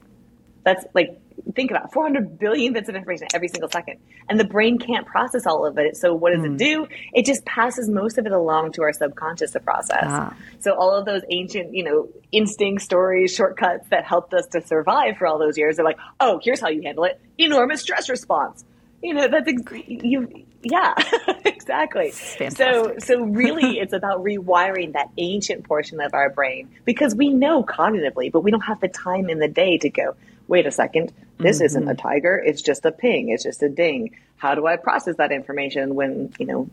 [0.63, 1.19] that's like
[1.55, 3.99] think about 400 billion bits of information every single second.
[4.29, 5.97] And the brain can't process all of it.
[5.97, 6.53] So what does mm.
[6.53, 6.87] it do?
[7.13, 10.05] It just passes most of it along to our subconscious to process.
[10.05, 10.35] Ah.
[10.59, 15.17] So all of those ancient, you know, instinct stories, shortcuts that helped us to survive
[15.17, 17.19] for all those years, they're like, oh, here's how you handle it.
[17.37, 18.63] Enormous stress response.
[19.01, 20.95] You know, that's ex- you yeah,
[21.45, 22.11] exactly.
[22.11, 27.63] So so really it's about rewiring that ancient portion of our brain because we know
[27.63, 30.15] cognitively, but we don't have the time in the day to go,
[30.47, 31.65] wait a second, this mm-hmm.
[31.65, 34.15] isn't a tiger, it's just a ping, it's just a ding.
[34.37, 36.69] How do I process that information when, you know,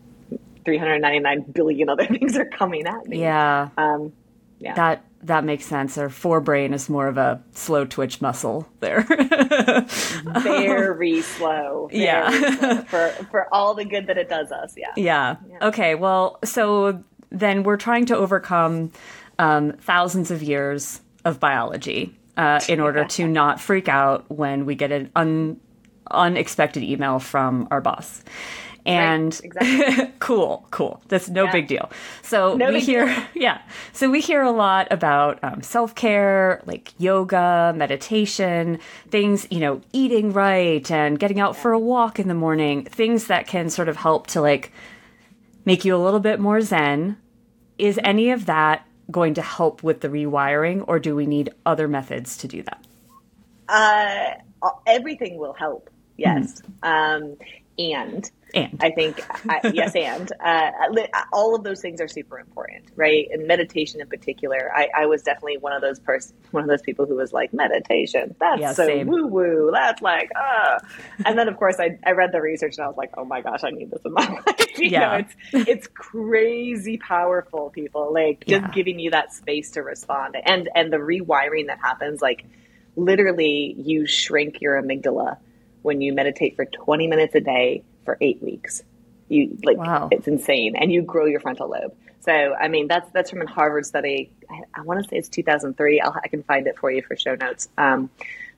[0.65, 3.21] 399 billion other things are coming at me?
[3.21, 3.69] Yeah.
[3.77, 4.13] Um,
[4.59, 4.73] yeah.
[4.75, 5.97] That that makes sense.
[5.97, 9.01] Our forebrain is more of a slow twitch muscle there.
[10.39, 11.89] very slow.
[11.91, 12.29] Very yeah.
[12.29, 14.75] slow for for all the good that it does us.
[14.77, 14.93] Yeah.
[14.95, 15.35] yeah.
[15.49, 15.67] Yeah.
[15.67, 15.95] Okay.
[15.95, 18.91] Well, so then we're trying to overcome
[19.39, 24.75] um, thousands of years of biology uh, in order to not freak out when we
[24.75, 25.59] get an un-
[26.11, 28.23] unexpected email from our boss.
[28.85, 30.13] And right, exactly.
[30.19, 31.01] cool, cool.
[31.07, 31.51] That's no yeah.
[31.51, 31.89] big deal.
[32.21, 33.23] So no we hear, deal.
[33.33, 33.61] yeah.
[33.93, 39.81] So we hear a lot about um, self care, like yoga, meditation, things, you know,
[39.91, 41.61] eating right and getting out yeah.
[41.61, 44.71] for a walk in the morning, things that can sort of help to like
[45.65, 47.17] make you a little bit more zen.
[47.79, 51.87] Is any of that going to help with the rewiring, or do we need other
[51.87, 52.85] methods to do that?
[53.67, 55.89] Uh, everything will help.
[56.17, 56.61] Yes.
[56.83, 57.23] Mm-hmm.
[57.23, 57.37] Um,
[57.77, 60.71] and and I think uh, yes, and uh,
[61.33, 63.27] all of those things are super important, right?
[63.31, 66.81] And meditation in particular, I, I was definitely one of those person, one of those
[66.81, 68.35] people who was like meditation.
[68.39, 69.69] That's yeah, so woo woo.
[69.73, 70.79] That's like ah.
[71.25, 73.41] And then of course I, I read the research and I was like, oh my
[73.41, 74.79] gosh, I need this in my life.
[74.79, 74.99] you yeah.
[74.99, 77.69] know, it's it's crazy powerful.
[77.69, 78.71] People like just yeah.
[78.71, 82.45] giving you that space to respond and and the rewiring that happens like
[82.95, 85.37] literally you shrink your amygdala
[85.81, 88.83] when you meditate for 20 minutes a day for eight weeks.
[89.27, 90.09] You like wow.
[90.11, 91.95] it's insane, and you grow your frontal lobe.
[92.21, 94.31] So I mean that's that's from a Harvard study.
[94.49, 95.99] I, I want to say it's 2003.
[95.99, 97.67] I'll, i can find it for you for show notes.
[97.77, 98.09] Um,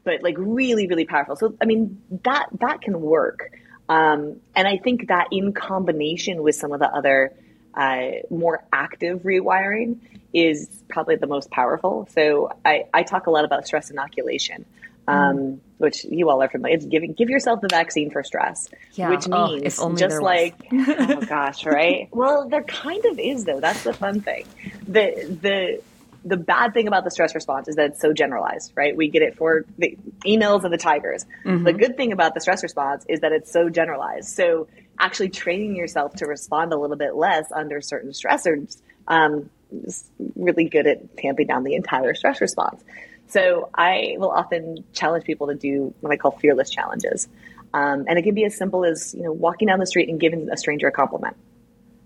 [0.03, 1.35] but like really really powerful.
[1.35, 3.51] So I mean that that can work,
[3.87, 7.33] um, and I think that in combination with some of the other
[7.73, 9.99] uh, more active rewiring
[10.33, 12.07] is probably the most powerful.
[12.11, 14.65] So I, I talk a lot about stress inoculation
[15.07, 15.59] um, mm.
[15.77, 16.75] which you all are familiar.
[16.75, 19.09] It's giving give yourself the vaccine for stress, yeah.
[19.09, 22.09] which oh, means oh, just like oh gosh, right?
[22.11, 23.59] well, there kind of is though.
[23.59, 24.45] That's the fun thing.
[24.87, 25.81] The the
[26.25, 28.95] the bad thing about the stress response is that it's so generalized, right?
[28.95, 31.25] We get it for the emails of the tigers.
[31.45, 31.63] Mm-hmm.
[31.63, 34.27] The good thing about the stress response is that it's so generalized.
[34.27, 34.67] So
[34.99, 40.65] actually training yourself to respond a little bit less under certain stressors um, is really
[40.65, 42.83] good at tamping down the entire stress response.
[43.27, 47.27] So I will often challenge people to do what I call fearless challenges.
[47.73, 50.19] Um, and it can be as simple as, you know, walking down the street and
[50.19, 51.35] giving a stranger a compliment.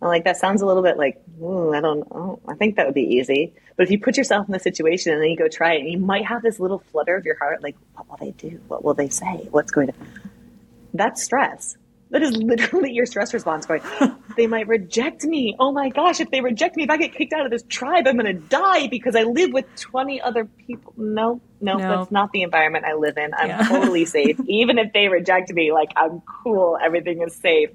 [0.02, 2.40] I'm like, that sounds a little bit like, I don't know.
[2.48, 3.54] I think that would be easy.
[3.76, 5.92] But if you put yourself in the situation and then you go try it, and
[5.92, 8.60] you might have this little flutter of your heart, like, what will they do?
[8.68, 9.48] What will they say?
[9.52, 9.94] What's going to,
[10.96, 11.78] that's stress.
[12.12, 13.82] That is literally your stress response going,
[14.38, 15.56] they might reject me.
[15.60, 18.06] Oh my gosh, if they reject me, if I get kicked out of this tribe,
[18.06, 20.94] I'm going to die because I live with 20 other people.
[20.98, 22.00] No, no, no.
[22.00, 23.34] that's not the environment I live in.
[23.34, 23.64] I'm yeah.
[23.68, 24.38] totally safe.
[24.46, 27.70] Even if they reject me, like I'm cool, everything is safe.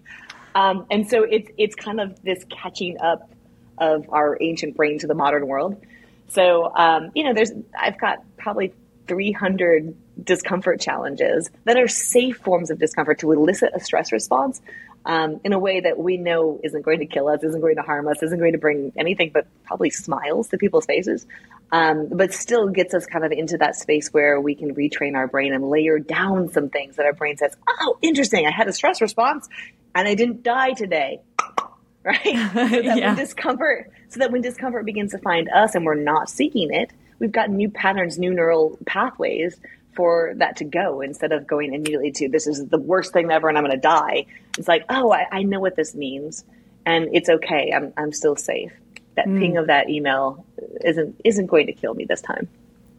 [0.54, 3.30] Um, and so it's, it's kind of this catching up
[3.78, 5.82] of our ancient brain to the modern world.
[6.28, 8.74] So, um, you know, there's, I've got probably
[9.06, 14.60] 300 discomfort challenges that are safe forms of discomfort to elicit a stress response
[15.06, 17.82] um, in a way that we know isn't going to kill us, isn't going to
[17.82, 21.26] harm us, isn't going to bring anything but probably smiles to people's faces,
[21.70, 25.28] um, but still gets us kind of into that space where we can retrain our
[25.28, 28.72] brain and layer down some things that our brain says, oh, interesting, I had a
[28.72, 29.48] stress response
[29.94, 31.20] and I didn't die today.
[32.06, 32.22] Right?
[32.54, 33.14] So that yeah.
[33.16, 37.32] discomfort, so that when discomfort begins to find us and we're not seeking it, we've
[37.32, 39.58] got new patterns, new neural pathways
[39.96, 43.48] for that to go instead of going immediately to this is the worst thing ever
[43.48, 44.26] and I'm going to die.
[44.58, 46.44] It's like, oh, I, I, know what this means
[46.84, 47.72] and it's okay.
[47.74, 48.72] I'm, I'm still safe.
[49.16, 49.38] That mm.
[49.38, 50.44] ping of that email
[50.84, 52.48] isn't isn't going to kill me this time.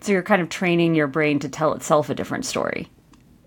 [0.02, 2.88] So you're kind of training your brain to tell itself a different story.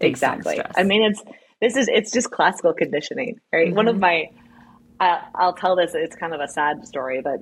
[0.00, 0.60] Exactly.
[0.76, 1.22] I mean, it's
[1.60, 3.66] this is it's just classical conditioning, right?
[3.66, 3.76] Mm-hmm.
[3.76, 4.00] One of mm-hmm.
[4.00, 4.30] my
[5.00, 5.92] uh, I'll tell this.
[5.94, 7.40] It's kind of a sad story, but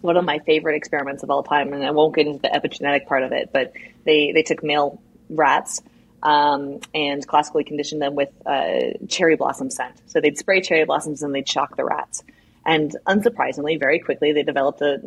[0.00, 3.06] one of my favorite experiments of all time, and I won't get into the epigenetic
[3.06, 3.72] part of it, but
[4.04, 5.82] they they took male rats
[6.22, 9.94] um, and classically conditioned them with uh, cherry blossom scent.
[10.06, 12.24] So they'd spray cherry blossoms and they'd shock the rats.
[12.64, 15.00] And unsurprisingly, very quickly, they developed a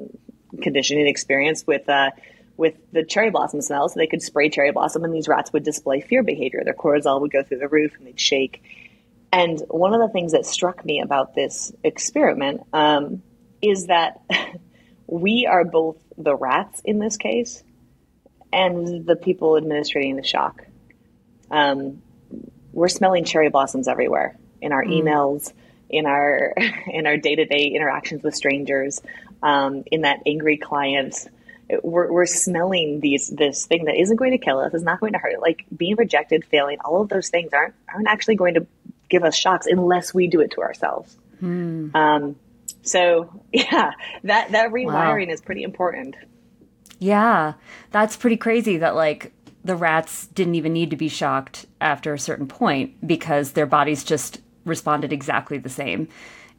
[0.61, 2.11] conditioning experience with uh,
[2.55, 3.89] with the cherry blossom smell.
[3.89, 6.61] So they could spray cherry blossom, and these rats would display fear behavior.
[6.63, 8.63] Their cortisol would go through the roof, and they'd shake.
[9.31, 13.21] And one of the things that struck me about this experiment um,
[13.61, 14.21] is that
[15.07, 17.63] we are both the rats in this case
[18.51, 20.65] and the people administering the shock.
[21.51, 22.01] Um,
[22.71, 25.01] we're smelling cherry blossoms everywhere in our mm.
[25.01, 25.53] emails,
[25.89, 26.53] in our
[26.87, 29.01] in our day to day interactions with strangers,
[29.41, 31.27] um, in that angry client.
[31.83, 35.13] We're, we're smelling these this thing that isn't going to kill us, is not going
[35.13, 35.39] to hurt.
[35.39, 38.65] Like being rejected, failing, all of those things aren't aren't actually going to
[39.07, 41.15] give us shocks unless we do it to ourselves.
[41.41, 41.93] Mm.
[41.95, 42.35] Um,
[42.81, 43.91] so yeah,
[44.23, 45.33] that that rewiring wow.
[45.33, 46.15] is pretty important.
[46.99, 47.53] Yeah,
[47.91, 49.31] that's pretty crazy that like
[49.63, 54.03] the rats didn't even need to be shocked after a certain point because their bodies
[54.03, 56.07] just responded exactly the same.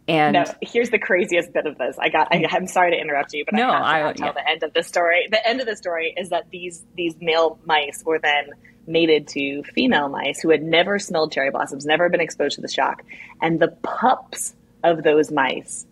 [0.09, 1.97] And no, here's the craziest bit of this.
[1.99, 2.29] I got.
[2.33, 4.43] I, am sorry to interrupt you, but no, I have to I, tell yeah.
[4.43, 5.29] the end of the story.
[5.31, 8.51] The end of the story is that these these male mice were then
[8.87, 12.69] mated to female mice who had never smelled cherry blossoms, never been exposed to the
[12.69, 13.05] shock,
[13.41, 15.87] and the pups of those mice,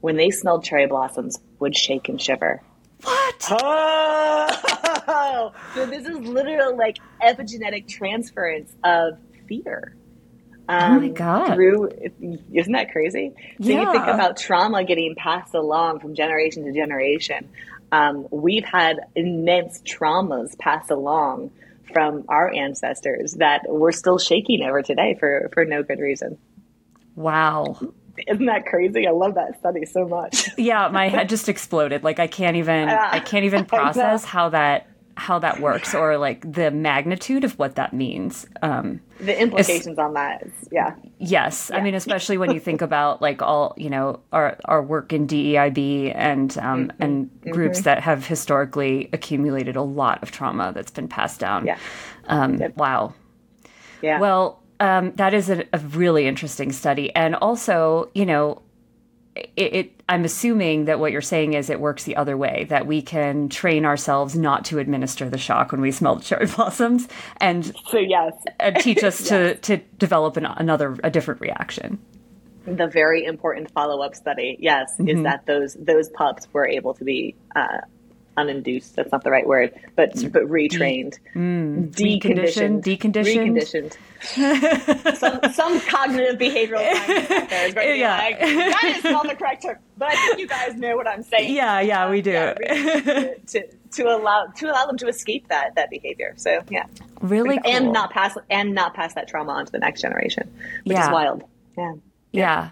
[0.00, 2.60] when they smelled cherry blossoms, would shake and shiver
[3.04, 4.50] what?
[5.06, 9.94] Oh, so this is literally like epigenetic transference of fear.
[10.66, 11.54] Um, oh my god!
[11.54, 11.90] Through
[12.52, 13.34] isn't that crazy?
[13.60, 13.80] So yeah.
[13.82, 17.50] you think about trauma getting passed along from generation to generation.
[17.92, 21.50] Um, we've had immense traumas passed along
[21.92, 26.38] from our ancestors that we're still shaking over today for for no good reason.
[27.14, 27.76] Wow.
[28.26, 29.06] Isn't that crazy?
[29.06, 30.48] I love that study so much.
[30.58, 32.04] yeah, my head just exploded.
[32.04, 36.50] Like I can't even I can't even process how that how that works or like
[36.50, 38.46] the magnitude of what that means.
[38.62, 40.94] Um, the implications on that, is, yeah.
[41.18, 41.78] Yes, yeah.
[41.78, 45.26] I mean, especially when you think about like all you know our our work in
[45.26, 47.02] DEIB and um, mm-hmm.
[47.02, 47.50] and mm-hmm.
[47.50, 51.66] groups that have historically accumulated a lot of trauma that's been passed down.
[51.66, 51.78] Yeah.
[52.26, 53.14] Um, wow.
[54.02, 54.20] Yeah.
[54.20, 58.62] Well, um, that is a, a really interesting study, and also, you know,
[59.36, 62.86] it, it, i'm assuming that what you're saying is it works the other way that
[62.86, 67.08] we can train ourselves not to administer the shock when we smell cherry blossoms
[67.38, 69.28] and so yes and teach us yes.
[69.28, 71.98] to to develop an, another a different reaction
[72.64, 75.08] the very important follow-up study yes mm-hmm.
[75.08, 77.78] is that those those pups were able to be uh,
[78.36, 78.96] uninduced.
[78.96, 81.90] That's not the right word, but but retrained, mm.
[81.90, 85.16] deconditioned, deconditioned, reconditioned.
[85.16, 88.18] some some cognitive behavioral science out there is yeah.
[88.18, 91.22] like that is not the correct term, but I think you guys know what I'm
[91.22, 91.54] saying.
[91.54, 92.30] Yeah, yeah, we do.
[92.30, 96.34] Yeah, to, to, to allow to allow them to escape that that behavior.
[96.36, 96.86] So yeah,
[97.20, 97.72] really, cool.
[97.72, 100.50] and not pass and not pass that trauma on to the next generation,
[100.84, 101.06] which yeah.
[101.06, 101.44] is wild.
[101.76, 101.94] Yeah.
[102.32, 102.70] yeah.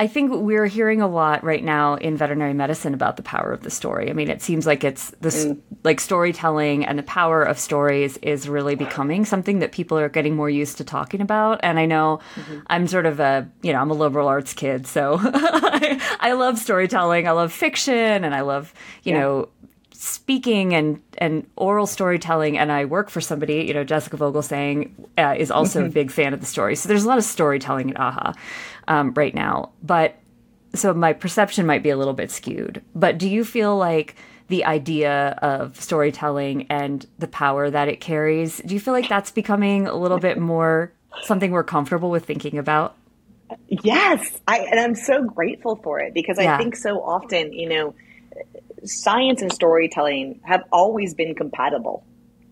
[0.00, 3.60] I think we're hearing a lot right now in veterinary medicine about the power of
[3.60, 4.08] the story.
[4.08, 5.60] I mean, it seems like it's this mm.
[5.84, 10.34] like storytelling and the power of stories is really becoming something that people are getting
[10.34, 11.60] more used to talking about.
[11.62, 12.60] And I know mm-hmm.
[12.68, 16.58] I'm sort of a, you know, I'm a liberal arts kid, so I, I, love
[16.58, 17.28] storytelling.
[17.28, 18.72] I love fiction and I love,
[19.02, 19.20] you yeah.
[19.20, 19.48] know,
[19.92, 25.34] speaking and and oral storytelling and I work for somebody, you know, Jessica Vogelsang uh,
[25.36, 25.88] is also mm-hmm.
[25.88, 26.74] a big fan of the story.
[26.74, 28.36] So there's a lot of storytelling at AAHA
[28.88, 29.70] um, right now.
[29.82, 30.16] But
[30.74, 32.82] so my perception might be a little bit skewed.
[32.94, 34.16] But do you feel like
[34.48, 39.30] the idea of storytelling and the power that it carries, do you feel like that's
[39.30, 42.96] becoming a little bit more something we're comfortable with thinking about?
[43.68, 47.94] Yes, I and I'm so grateful for it because I think so often, you know,
[48.84, 52.04] science and storytelling have always been compatible.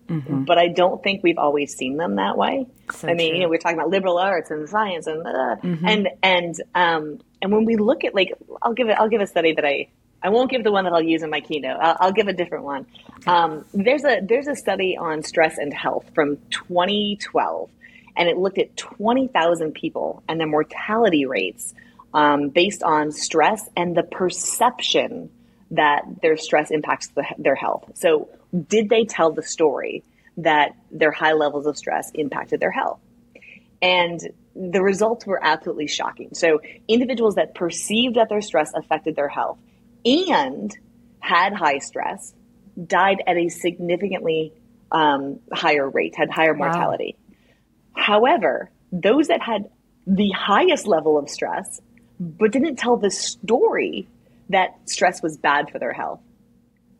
[0.09, 0.43] Mm-hmm.
[0.43, 2.67] But I don't think we've always seen them that way.
[2.91, 3.37] So I mean, true.
[3.37, 5.87] you know, we're talking about liberal arts and science and uh, mm-hmm.
[5.87, 9.27] and and um and when we look at like, I'll give it, I'll give a
[9.27, 9.89] study that I
[10.21, 11.77] I won't give the one that I'll use in my keynote.
[11.79, 12.85] I'll, I'll give a different one.
[13.25, 17.69] Um, there's a there's a study on stress and health from 2012,
[18.17, 21.73] and it looked at 20,000 people and their mortality rates
[22.13, 25.29] um, based on stress and the perception
[25.71, 27.91] that their stress impacts the, their health.
[27.93, 28.29] So,
[28.67, 30.03] did they tell the story
[30.37, 32.99] that their high levels of stress impacted their health?
[33.81, 34.19] And
[34.55, 36.33] the results were absolutely shocking.
[36.33, 39.57] So, individuals that perceived that their stress affected their health
[40.05, 40.75] and
[41.19, 42.33] had high stress
[42.87, 44.53] died at a significantly
[44.91, 47.15] um, higher rate, had higher mortality.
[47.95, 48.03] Wow.
[48.03, 49.69] However, those that had
[50.07, 51.79] the highest level of stress
[52.19, 54.07] but didn't tell the story
[54.49, 56.19] that stress was bad for their health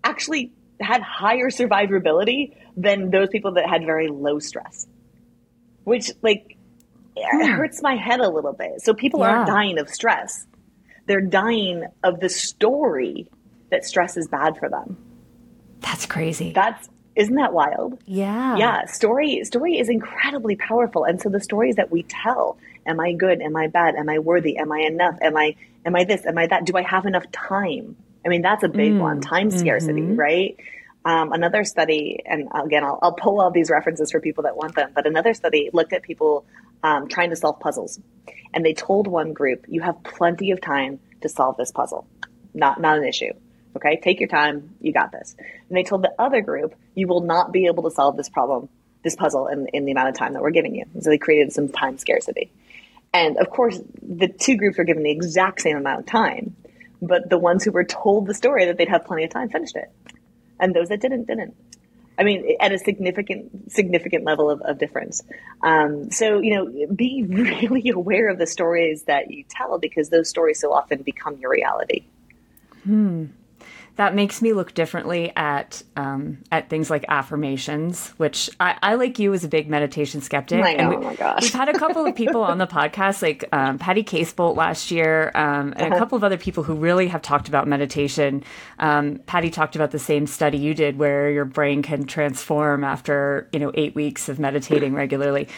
[0.04, 4.88] actually had higher survivability than those people that had very low stress,
[5.84, 6.58] which like
[7.18, 7.42] hmm.
[7.42, 8.82] it hurts my head a little bit.
[8.82, 9.28] So people yeah.
[9.28, 10.46] aren't dying of stress;
[11.06, 13.28] they're dying of the story
[13.72, 14.98] that stress is bad for them.
[15.82, 16.52] That's crazy.
[16.54, 18.00] That's isn't that wild?
[18.06, 18.56] Yeah.
[18.58, 18.86] Yeah.
[18.86, 21.04] Story story is incredibly powerful.
[21.04, 23.42] And so the stories that we tell, am I good?
[23.42, 23.96] Am I bad?
[23.96, 24.58] Am I worthy?
[24.58, 25.18] Am I enough?
[25.22, 25.56] Am I
[25.86, 26.26] am I this?
[26.26, 26.66] Am I that?
[26.66, 27.98] Do I have enough time?
[28.26, 29.00] I mean, that's a big mm.
[29.00, 29.22] one.
[29.22, 30.16] Time scarcity, mm-hmm.
[30.16, 30.58] right?
[31.06, 34.76] Um, another study, and again, I'll, I'll, pull all these references for people that want
[34.76, 36.46] them, but another study looked at people
[36.84, 38.00] um, trying to solve puzzles.
[38.54, 42.06] And they told one group, you have plenty of time to solve this puzzle.
[42.54, 43.32] Not, not an issue.
[43.76, 44.76] Okay, take your time.
[44.82, 45.36] You got this.
[45.40, 48.68] And they told the other group, you will not be able to solve this problem,
[49.04, 50.86] this puzzle, in, in the amount of time that we're giving you.
[50.94, 52.52] And so they created some time scarcity.
[53.14, 56.56] And of course, the two groups were given the exact same amount of time,
[57.02, 59.76] but the ones who were told the story that they'd have plenty of time finished
[59.76, 59.92] it.
[60.60, 61.56] And those that didn't, didn't.
[62.18, 65.24] I mean, at a significant, significant level of, of difference.
[65.64, 70.28] Um, so, you know, be really aware of the stories that you tell because those
[70.28, 72.04] stories so often become your reality.
[72.84, 73.28] Hmm
[74.00, 79.20] that makes me look differently at um, at things like affirmations, which I, I, like
[79.20, 80.64] you as a big meditation skeptic.
[80.64, 81.42] I know, we, oh my gosh.
[81.42, 85.34] We've had a couple of people on the podcast, like um, Patty Casebolt last year,
[85.36, 85.96] um, and uh-huh.
[85.96, 88.42] a couple of other people who really have talked about meditation.
[88.80, 93.50] Um, Patty talked about the same study you did, where your brain can transform after
[93.52, 95.50] you know eight weeks of meditating regularly,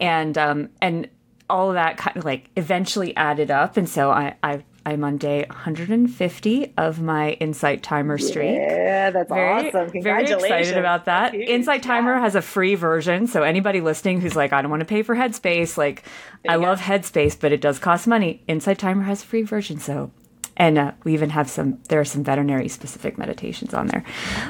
[0.00, 1.06] and um, and
[1.50, 5.18] all of that kind of like eventually added up, and so I, I I'm on
[5.18, 8.56] day 150 of my Insight Timer streak.
[8.56, 9.88] Yeah, that's very, awesome.
[9.88, 10.42] Congratulations.
[10.42, 11.32] Very excited about that.
[11.32, 12.22] Insight Timer yeah.
[12.22, 13.28] has a free version.
[13.28, 16.02] So anybody listening who's like, I don't want to pay for Headspace, like
[16.48, 16.62] I go.
[16.62, 18.42] love Headspace, but it does cost money.
[18.48, 19.78] Insight Timer has a free version.
[19.78, 20.10] So
[20.56, 21.78] and uh, we even have some.
[21.88, 24.04] There are some veterinary specific meditations on there.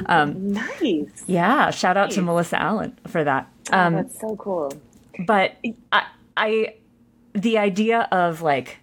[0.07, 1.22] Um, nice.
[1.26, 2.14] Yeah, shout out nice.
[2.14, 3.47] to Melissa Allen for that.
[3.72, 4.72] Oh, um, oh, that's so cool.
[5.26, 5.57] But
[5.93, 6.74] I, I,
[7.34, 8.78] the idea of like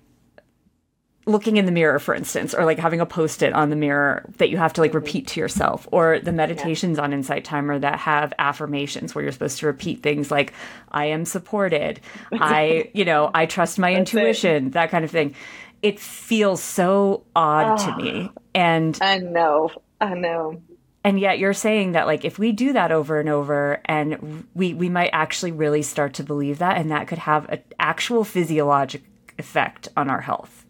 [1.27, 4.25] looking in the mirror, for instance, or like having a post it on the mirror
[4.37, 4.99] that you have to like mm-hmm.
[4.99, 7.03] repeat to yourself, or the meditations yeah.
[7.03, 10.53] on Insight Timer that have affirmations where you're supposed to repeat things like,
[10.91, 11.99] I am supported,
[12.31, 14.73] I, you know, I trust my intuition, it.
[14.73, 15.35] that kind of thing.
[15.83, 18.31] It feels so odd oh, to me.
[18.35, 18.41] Ah.
[18.55, 19.69] And I know,
[20.01, 20.61] I know.
[21.03, 24.73] And yet you're saying that like if we do that over and over and we
[24.73, 29.03] we might actually really start to believe that and that could have an actual physiologic
[29.37, 30.65] effect on our health.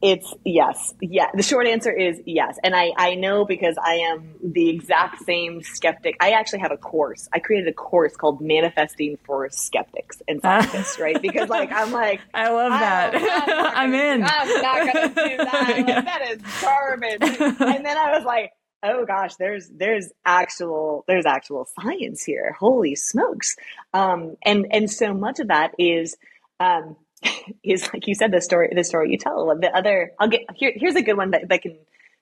[0.00, 0.94] It's yes.
[1.00, 1.26] Yeah.
[1.34, 2.56] The short answer is yes.
[2.62, 6.16] And I, I know because I am the exact same skeptic.
[6.20, 7.28] I actually have a course.
[7.32, 11.20] I created a course called Manifesting for Skeptics and Scientists, right?
[11.20, 13.14] Because like I'm like I love that.
[13.16, 13.18] Oh,
[13.74, 14.22] I'm, I'm in.
[14.24, 15.84] I'm not gonna do that.
[15.88, 15.94] yeah.
[15.96, 17.40] like, that is garbage.
[17.60, 18.52] and then I was like,
[18.84, 22.54] oh gosh, there's there's actual there's actual science here.
[22.58, 23.56] Holy smokes.
[23.92, 26.16] Um and and so much of that is
[26.60, 26.94] um
[27.64, 29.54] is like you said the story the story you tell.
[29.58, 31.76] The other i'll get here, here's a good one that, that can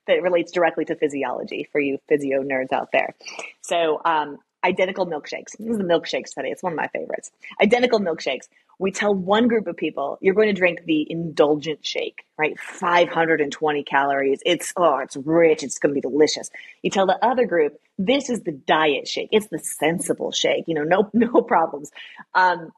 [0.07, 3.15] that relates directly to physiology for you physio nerds out there.
[3.61, 5.57] So um, identical milkshakes.
[5.57, 6.49] This is the milkshake study.
[6.49, 7.31] It's one of my favorites.
[7.61, 8.47] Identical milkshakes.
[8.79, 12.57] We tell one group of people you're going to drink the indulgent shake right?
[12.59, 14.41] 520 calories.
[14.45, 15.63] It's oh it's rich.
[15.63, 16.49] It's going to be delicious.
[16.83, 19.29] You tell the other group this is the diet shake.
[19.31, 20.65] It's the sensible shake.
[20.67, 21.91] You know no no problems.
[22.33, 22.71] Um,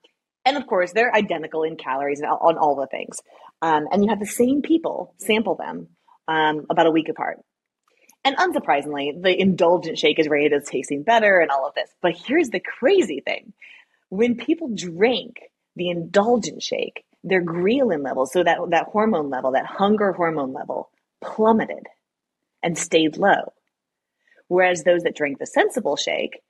[0.46, 3.20] and of course, they're identical in calories and on all the things.
[3.62, 5.88] Um, and you have the same people sample them
[6.28, 7.40] um, about a week apart.
[8.24, 11.90] And unsurprisingly, the indulgent shake is rated as tasting better and all of this.
[12.02, 13.54] But here's the crazy thing
[14.10, 15.38] when people drink
[15.76, 20.90] the indulgent shake, their ghrelin levels, so that, that hormone level, that hunger hormone level,
[21.22, 21.86] plummeted
[22.62, 23.54] and stayed low.
[24.48, 26.42] Whereas those that drank the sensible shake,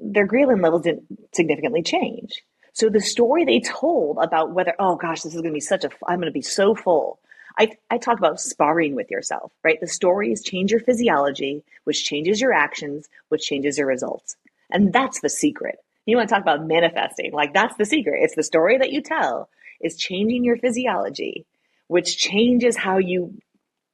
[0.00, 2.42] their ghrelin levels didn't significantly change.
[2.72, 5.84] So the story they told about whether, oh gosh, this is going to be such
[5.84, 7.18] a, I'm going to be so full.
[7.58, 9.78] I, I talk about sparring with yourself, right?
[9.80, 14.36] The stories change your physiology, which changes your actions, which changes your results.
[14.70, 15.78] And that's the secret.
[16.06, 18.22] You want to talk about manifesting, like that's the secret.
[18.22, 19.48] It's the story that you tell
[19.80, 21.44] is changing your physiology,
[21.88, 23.34] which changes how you,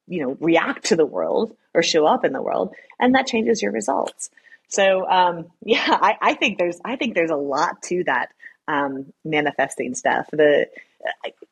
[0.07, 2.73] you know, react to the world or show up in the world.
[2.99, 4.29] And that changes your results.
[4.69, 8.29] So, um, yeah, I, I think there's, I think there's a lot to that
[8.69, 10.27] um, manifesting stuff.
[10.31, 10.67] The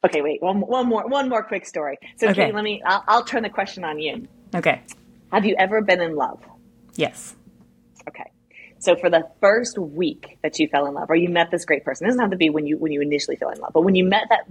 [0.05, 1.97] okay, wait, one, one more, one more quick story.
[2.17, 2.45] So, okay.
[2.45, 2.81] Katie, let me.
[2.85, 4.27] I'll, I'll turn the question on you.
[4.55, 4.81] Okay.
[5.31, 6.39] Have you ever been in love?
[6.95, 7.35] Yes.
[8.07, 8.31] Okay.
[8.79, 11.83] So for the first week that you fell in love, or you met this great
[11.83, 13.81] person, it doesn't have to be when you when you initially fell in love, but
[13.81, 14.45] when you met that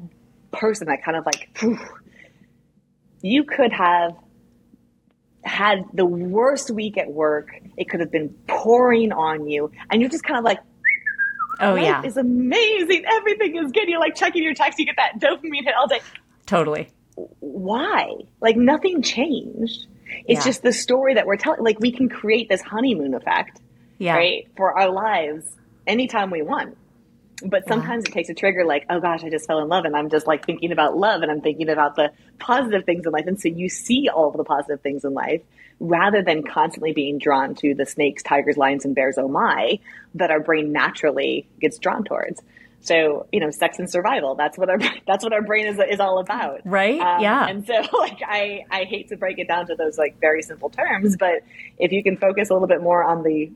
[0.53, 1.79] person that kind of like, whew,
[3.23, 4.17] you could have
[5.45, 7.55] had the worst week at work.
[7.77, 10.59] It could have been pouring on you, and you're just kind of like,
[11.61, 13.05] Oh Life yeah, is amazing.
[13.07, 13.89] Everything is good.
[13.89, 14.79] You're like checking your text.
[14.79, 16.01] You get that dopamine hit all day.
[16.45, 16.91] Totally.
[17.41, 18.13] Why?
[18.41, 19.87] Like nothing changed.
[20.27, 20.45] It's yeah.
[20.45, 21.63] just the story that we're telling.
[21.63, 23.61] Like we can create this honeymoon effect,
[23.99, 24.15] yeah.
[24.15, 25.45] right, for our lives
[25.87, 26.77] anytime we want.
[27.45, 28.13] But sometimes yeah.
[28.13, 30.27] it takes a trigger, like, oh gosh, I just fell in love, and I'm just
[30.27, 33.49] like thinking about love, and I'm thinking about the positive things in life, and so
[33.49, 35.43] you see all of the positive things in life,
[35.79, 39.79] rather than constantly being drawn to the snakes, tigers, lions, and bears, oh my,
[40.15, 42.43] that our brain naturally gets drawn towards.
[42.81, 46.01] So, you know, sex and survival, that's what our, that's what our brain is, is
[46.01, 46.61] all about.
[46.65, 47.01] Right.
[47.01, 47.47] Um, yeah.
[47.47, 50.71] And so like, I, I hate to break it down to those like very simple
[50.71, 51.43] terms, but
[51.79, 53.51] if you can focus a little bit more on the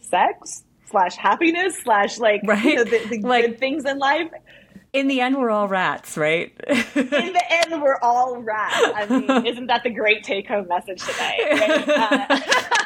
[0.00, 2.64] sex slash happiness slash like, right.
[2.64, 4.30] you know, the, the like, good things in life,
[4.92, 6.52] in the end, we're all rats, right?
[6.68, 6.76] in
[7.32, 8.76] the end, we're all rats.
[8.94, 11.38] I mean, isn't that the great take home message today?
[11.50, 12.58] Right?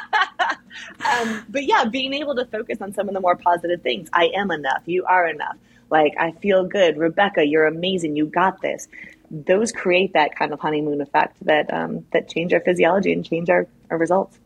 [0.99, 4.09] Uh, um, but yeah, being able to focus on some of the more positive things.
[4.13, 4.83] I am enough.
[4.85, 5.57] You are enough.
[5.89, 6.97] Like, I feel good.
[6.97, 8.15] Rebecca, you're amazing.
[8.15, 8.87] You got this.
[9.29, 13.49] Those create that kind of honeymoon effect that um, that change our physiology and change
[13.49, 14.39] our, our results.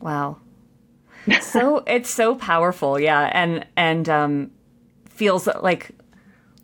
[0.00, 0.38] Wow.
[1.40, 4.50] So it's so powerful, yeah, and and um,
[5.08, 5.90] feels like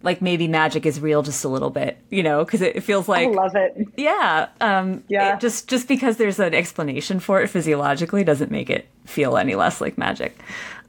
[0.02, 3.28] like maybe magic is real just a little bit, you know, because it feels like
[3.28, 3.88] I love it.
[3.96, 5.34] Yeah, um, yeah.
[5.34, 9.54] It just just because there's an explanation for it physiologically doesn't make it feel any
[9.54, 10.38] less like magic.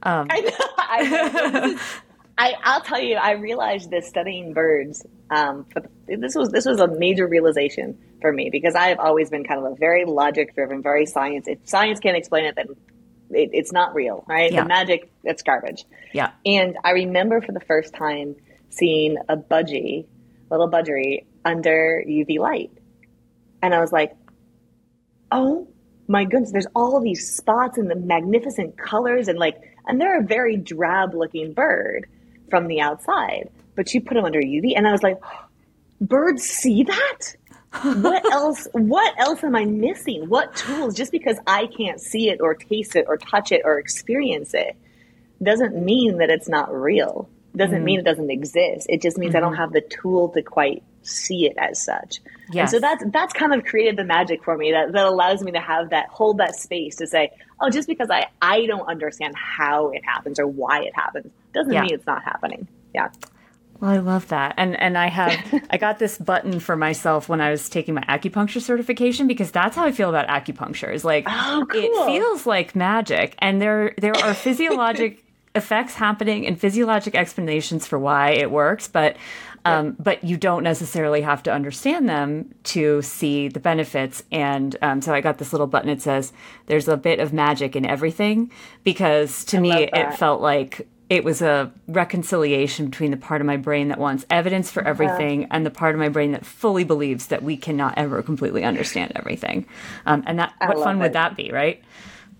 [0.02, 0.50] Um, I know.
[0.78, 1.02] I
[1.72, 1.78] know.
[2.36, 5.06] I, will tell you, I realized this studying birds.
[5.30, 5.66] Um,
[6.06, 9.64] this was this was a major realization for me because I have always been kind
[9.64, 11.46] of a very logic driven, very science.
[11.46, 12.66] If science can't explain it, then
[13.30, 14.52] it, it's not real, right?
[14.52, 14.62] Yeah.
[14.62, 15.84] The magic, it's garbage.
[16.12, 16.32] Yeah.
[16.44, 18.36] And I remember for the first time
[18.76, 20.06] seeing a budgie,
[20.50, 22.70] little budgie under UV light.
[23.62, 24.16] And I was like,
[25.30, 25.68] oh
[26.06, 29.56] my goodness, there's all these spots and the magnificent colors and like,
[29.86, 32.06] and they're a very drab looking bird
[32.50, 34.74] from the outside, but you put them under UV.
[34.76, 35.18] And I was like,
[36.00, 37.36] birds see that?
[37.82, 42.40] what else what else am i missing what tools just because i can't see it
[42.40, 44.76] or taste it or touch it or experience it
[45.42, 49.30] doesn't mean that it's not real doesn't mm mean it doesn't exist it just means
[49.30, 49.36] mm-hmm.
[49.36, 49.60] i don't mm-hmm.
[49.60, 52.62] have the tool to quite see it as such yes.
[52.62, 55.52] and so that's that's kind of created the magic for me that, that allows me
[55.52, 57.30] to have that hold that space to say
[57.60, 61.72] oh just because i i don't understand how it happens or why it happens doesn't
[61.74, 61.82] yeah.
[61.82, 63.08] mean it's not happening yeah
[63.80, 64.54] well, I love that.
[64.56, 68.02] And and I have I got this button for myself when I was taking my
[68.02, 70.94] acupuncture certification because that's how I feel about acupuncture.
[70.94, 71.82] Is like oh, cool.
[71.82, 75.24] it feels like magic and there there are physiologic
[75.54, 79.16] effects happening and physiologic explanations for why it works, but
[79.66, 79.92] um, yeah.
[79.98, 84.22] but you don't necessarily have to understand them to see the benefits.
[84.30, 85.88] And um, so I got this little button.
[85.88, 86.32] It says,
[86.66, 88.50] "There's a bit of magic in everything,"
[88.82, 93.46] because to I me it felt like it was a reconciliation between the part of
[93.46, 95.48] my brain that wants evidence for everything yeah.
[95.50, 99.12] and the part of my brain that fully believes that we cannot ever completely understand
[99.14, 99.66] everything.
[100.06, 101.00] Um, and that, I what fun it.
[101.00, 101.84] would that be, right?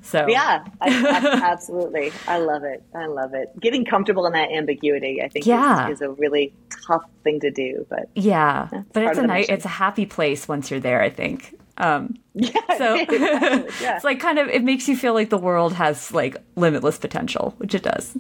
[0.04, 2.12] So yeah, I, I, absolutely.
[2.28, 2.84] I love it.
[2.94, 3.58] I love it.
[3.58, 5.88] Getting comfortable in that ambiguity, I think, yeah.
[5.88, 6.52] is, is a really
[6.86, 7.86] tough thing to do.
[7.88, 11.00] But yeah, but it's a nice, it's a happy place once you're there.
[11.00, 11.58] I think.
[11.78, 13.64] Um, yeah, so yeah.
[13.96, 17.54] it's like kind of it makes you feel like the world has like limitless potential,
[17.56, 18.14] which it does.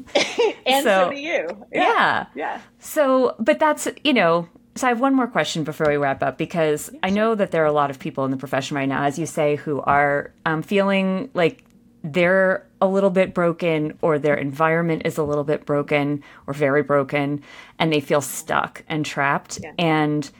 [0.66, 1.46] and so, so do you.
[1.70, 1.82] Yeah.
[1.82, 2.26] yeah.
[2.34, 2.60] Yeah.
[2.78, 4.48] So, but that's you know.
[4.76, 7.62] So I have one more question before we wrap up because I know that there
[7.62, 10.32] are a lot of people in the profession right now, as you say, who are
[10.46, 11.64] um, feeling like
[12.04, 16.82] they're a little bit broken or their environment is a little bit broken or very
[16.82, 17.42] broken
[17.78, 19.72] and they feel stuck and trapped yeah.
[19.78, 20.30] and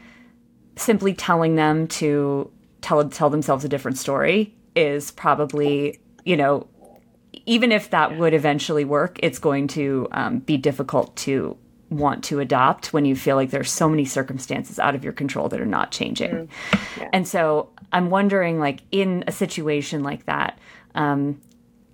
[0.77, 2.51] simply telling them to
[2.83, 6.67] tell tell themselves a different story is probably you know
[7.47, 11.57] even if that would eventually work it's going to um, be difficult to
[11.89, 15.49] want to adopt when you feel like there's so many circumstances out of your control
[15.49, 16.49] that are not changing mm.
[16.99, 17.09] yeah.
[17.15, 20.59] and so i'm wondering like in a situation like that
[20.95, 21.41] um,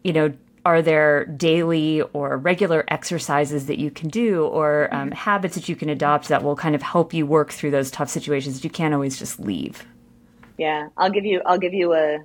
[0.03, 0.33] you know
[0.67, 5.15] are there daily or regular exercises that you can do or um, mm-hmm.
[5.15, 8.11] habits that you can adopt that will kind of help you work through those tough
[8.11, 9.87] situations that you can't always just leave
[10.61, 12.19] yeah, I'll give you I'll give you a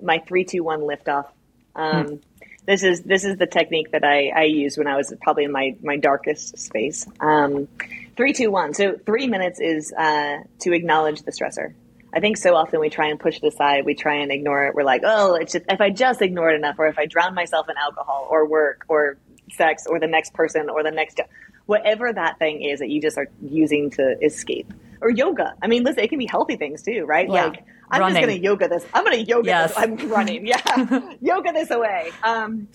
[0.00, 1.32] my three two one lift off.
[1.74, 2.22] Um, mm.
[2.66, 5.52] This is this is the technique that I, I used when I was probably in
[5.52, 7.06] my my darkest space.
[7.18, 7.68] Um,
[8.14, 8.74] three two one.
[8.74, 11.72] So three minutes is uh, to acknowledge the stressor.
[12.14, 13.84] I think so often we try and push it aside.
[13.84, 14.74] We try and ignore it.
[14.74, 17.34] We're like, oh, it's just, if I just ignore it enough, or if I drown
[17.34, 19.16] myself in alcohol, or work, or
[19.52, 21.20] sex, or the next person, or the next
[21.66, 25.54] whatever that thing is that you just are using to escape or yoga.
[25.62, 27.28] I mean, listen, it can be healthy things too, right?
[27.28, 27.46] Yeah.
[27.46, 28.16] Like I'm running.
[28.16, 28.84] just going to yoga this.
[28.94, 29.74] I'm going to yoga yes.
[29.74, 29.78] this.
[29.78, 30.46] I'm running.
[30.46, 31.00] Yeah.
[31.20, 32.10] yoga this away.
[32.22, 32.68] Um,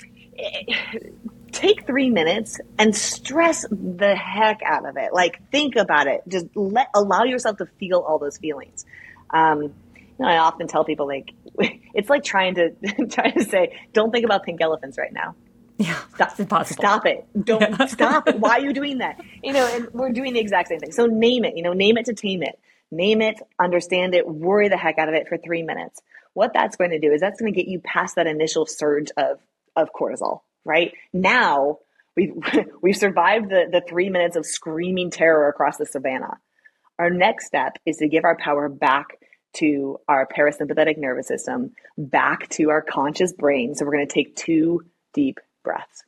[1.51, 5.13] take three minutes and stress the heck out of it.
[5.13, 6.21] Like think about it.
[6.27, 8.85] Just let, allow yourself to feel all those feelings.
[9.29, 9.73] Um,
[10.19, 11.33] you know, I often tell people like,
[11.93, 12.71] it's like trying to,
[13.09, 15.35] trying to say, don't think about pink elephants right now.
[15.77, 16.81] Yeah, stop, impossible.
[16.81, 17.27] Stop it.
[17.39, 17.85] Don't yeah.
[17.85, 18.39] stop it.
[18.39, 19.19] Why are you doing that?
[19.43, 20.91] You know, and we're doing the exact same thing.
[20.91, 22.59] So name it, you know, name it to tame it.
[22.89, 26.01] Name it, understand it, worry the heck out of it for three minutes.
[26.33, 29.09] What that's going to do is that's going to get you past that initial surge
[29.17, 29.39] of,
[29.75, 30.93] of cortisol, right?
[31.11, 31.79] Now
[32.15, 32.33] we've,
[32.81, 36.37] we've survived the, the three minutes of screaming terror across the savannah.
[36.99, 39.19] Our next step is to give our power back
[39.55, 43.75] to our parasympathetic nervous system, back to our conscious brain.
[43.75, 46.03] So we're going to take two deep breaths.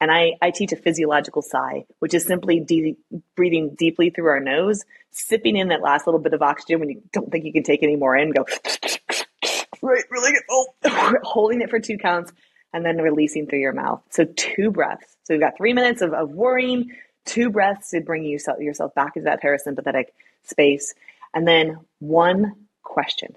[0.00, 2.96] And I, I teach a physiological sigh, which is simply de-
[3.36, 7.02] breathing deeply through our nose, sipping in that last little bit of oxygen when you
[7.12, 8.44] don't think you can take any more in, go
[9.82, 10.42] right, really, good.
[10.50, 10.66] oh,
[11.22, 12.32] holding it for two counts,
[12.72, 14.02] and then releasing through your mouth.
[14.10, 15.16] So two breaths.
[15.24, 16.90] So we've got three minutes of, of worrying,
[17.24, 20.06] two breaths to bring you, yourself back into that parasympathetic
[20.44, 20.94] space,
[21.34, 23.36] and then one question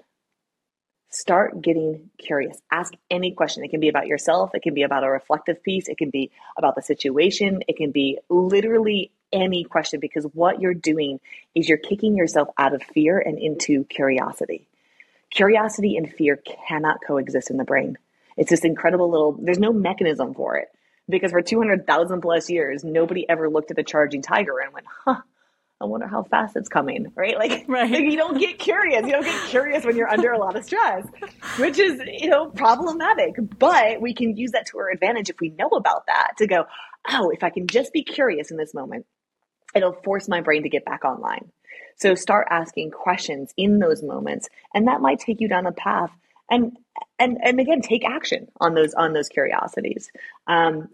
[1.16, 2.60] start getting curious.
[2.70, 3.64] Ask any question.
[3.64, 6.30] It can be about yourself, it can be about a reflective piece, it can be
[6.58, 11.18] about the situation, it can be literally any question because what you're doing
[11.54, 14.68] is you're kicking yourself out of fear and into curiosity.
[15.30, 16.36] Curiosity and fear
[16.68, 17.96] cannot coexist in the brain.
[18.36, 20.68] It's this incredible little, there's no mechanism for it
[21.08, 25.20] because for 200,000 plus years, nobody ever looked at the charging tiger and went, huh,
[25.80, 27.36] I wonder how fast it's coming, right?
[27.36, 27.90] Like, right.
[27.90, 29.04] like you don't get curious.
[29.04, 31.06] You don't get curious when you're under a lot of stress,
[31.58, 33.34] which is, you know, problematic.
[33.58, 36.64] But we can use that to our advantage if we know about that to go,
[37.08, 39.06] oh, if I can just be curious in this moment,
[39.74, 41.50] it'll force my brain to get back online.
[41.96, 46.10] So start asking questions in those moments, and that might take you down a path.
[46.50, 46.76] And
[47.18, 50.10] and and again, take action on those on those curiosities.
[50.46, 50.88] Um,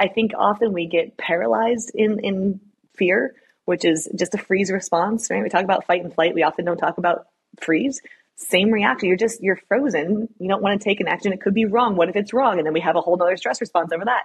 [0.00, 2.60] I think often we get paralyzed in in
[2.96, 3.34] fear,
[3.66, 5.30] which is just a freeze response.
[5.30, 5.42] Right?
[5.42, 6.34] We talk about fight and flight.
[6.34, 7.26] We often don't talk about
[7.60, 8.00] freeze
[8.40, 9.08] same reaction.
[9.08, 10.28] You're just you're frozen.
[10.38, 11.32] You don't want to take an action.
[11.32, 11.96] It could be wrong.
[11.96, 12.58] What if it's wrong?
[12.58, 14.24] And then we have a whole other stress response over that.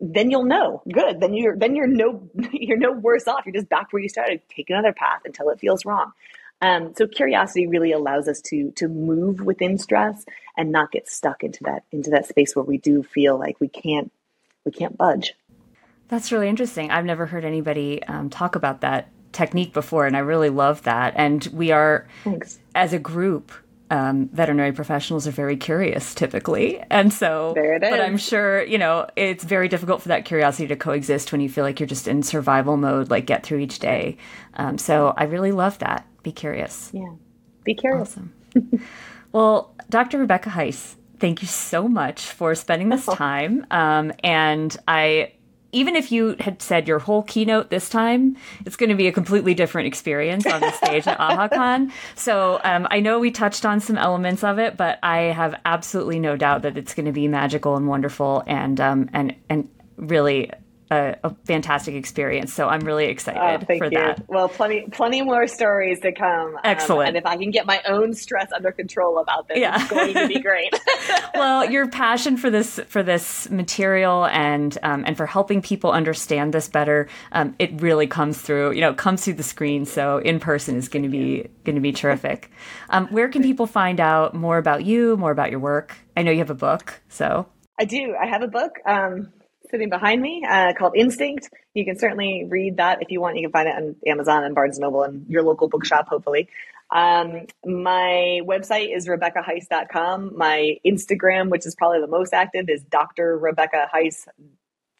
[0.00, 0.82] Then you'll know.
[0.92, 1.20] Good.
[1.20, 3.46] Then you're then you're no you're no worse off.
[3.46, 4.42] You're just back where you started.
[4.54, 6.12] Take another path until it feels wrong.
[6.60, 10.24] Um, so curiosity really allows us to to move within stress
[10.56, 13.68] and not get stuck into that into that space where we do feel like we
[13.68, 14.12] can't
[14.64, 15.34] we can't budge.
[16.08, 16.90] That's really interesting.
[16.90, 21.14] I've never heard anybody um, talk about that technique before, and I really love that.
[21.16, 22.58] And we are, Thanks.
[22.74, 23.50] as a group,
[23.90, 26.82] um, veterinary professionals are very curious typically.
[26.90, 27.90] And so, there it is.
[27.90, 31.48] but I'm sure, you know, it's very difficult for that curiosity to coexist when you
[31.48, 34.16] feel like you're just in survival mode, like get through each day.
[34.54, 36.06] Um, so I really love that.
[36.22, 36.90] Be curious.
[36.94, 37.12] Yeah.
[37.64, 38.12] Be curious.
[38.12, 38.32] Awesome.
[39.32, 40.18] well, Dr.
[40.18, 43.64] Rebecca Heiss, thank you so much for spending this time.
[43.70, 45.34] Um, and I
[45.74, 49.12] even if you had said your whole keynote this time, it's going to be a
[49.12, 51.92] completely different experience on the stage at AAHA Con.
[52.14, 56.18] So um, I know we touched on some elements of it, but I have absolutely
[56.18, 60.50] no doubt that it's going to be magical and wonderful and um, and and really
[60.92, 62.52] a, a, fantastic experience.
[62.52, 63.90] So I'm really excited oh, for you.
[63.90, 64.28] that.
[64.28, 66.58] Well, plenty, plenty more stories to come.
[66.64, 67.08] Excellent.
[67.08, 69.80] Um, and if I can get my own stress under control about this, yeah.
[69.80, 70.78] it's going to be great.
[71.34, 76.52] well, your passion for this for this material and um, and for helping people understand
[76.52, 78.72] this better, um, it really comes through.
[78.72, 79.86] You know, it comes through the screen.
[79.86, 82.50] So in person is going to be going to be terrific.
[82.90, 85.96] Um, where can people find out more about you, more about your work?
[86.14, 87.46] I know you have a book, so.
[87.80, 88.14] I do.
[88.20, 88.72] I have a book.
[88.86, 89.32] Um,
[89.72, 91.48] sitting behind me uh, called Instinct.
[91.74, 93.36] You can certainly read that if you want.
[93.36, 96.48] You can find it on Amazon and Barnes & Noble and your local bookshop, hopefully.
[96.94, 100.36] Um, my website is RebeccaHeiss.com.
[100.36, 103.38] My Instagram, which is probably the most active, is Dr.
[103.38, 104.28] Rebecca Heiss,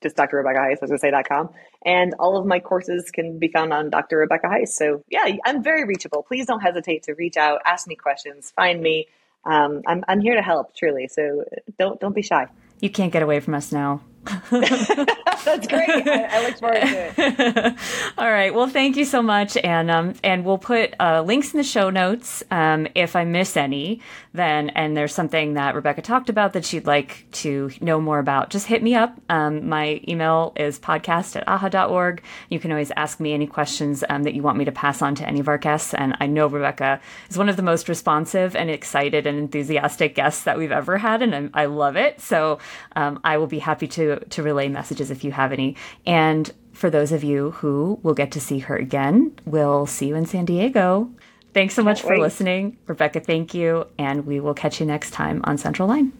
[0.02, 0.38] just Dr.
[0.38, 1.50] Rebecca Heiss, I was going to say .com.
[1.84, 4.16] And all of my courses can be found on Dr.
[4.16, 4.68] Rebecca Heiss.
[4.68, 6.24] So yeah, I'm very reachable.
[6.26, 9.08] Please don't hesitate to reach out, ask me questions, find me.
[9.44, 11.08] Um, I'm, I'm here to help, truly.
[11.08, 11.44] So
[11.78, 12.46] don't, don't be shy.
[12.80, 14.00] You can't get away from us now.
[14.50, 15.88] That's great.
[15.88, 17.78] I, I, look forward to it.
[18.18, 18.54] All right.
[18.54, 21.90] Well, thank you so much, and um, and we'll put uh, links in the show
[21.90, 22.44] notes.
[22.52, 24.00] Um, if I miss any,
[24.32, 28.50] then and there's something that Rebecca talked about that she'd like to know more about,
[28.50, 29.20] just hit me up.
[29.28, 32.22] Um, my email is podcast at aaha.org.
[32.48, 35.16] You can always ask me any questions um, that you want me to pass on
[35.16, 35.94] to any of our guests.
[35.94, 40.44] And I know Rebecca is one of the most responsive and excited and enthusiastic guests
[40.44, 42.20] that we've ever had, and I, I love it.
[42.20, 42.60] So
[42.94, 45.76] um, I will be happy to to relay messages if you have any.
[46.06, 50.14] And for those of you who will get to see her again, we'll see you
[50.16, 51.10] in San Diego.
[51.54, 52.22] Thanks so much Can't for wait.
[52.22, 52.78] listening.
[52.86, 53.86] Rebecca, thank you.
[53.98, 56.12] And we will catch you next time on Central Line.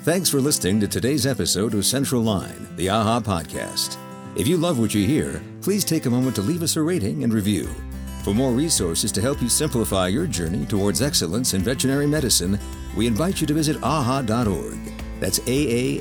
[0.00, 3.96] Thanks for listening to today's episode of Central Line, the AAHA podcast.
[4.36, 7.24] If you love what you hear, please take a moment to leave us a rating
[7.24, 7.68] and review.
[8.22, 12.58] For more resources to help you simplify your journey towards excellence in veterinary medicine,
[12.96, 14.95] we invite you to visit aaha.org.
[15.20, 15.96] That's A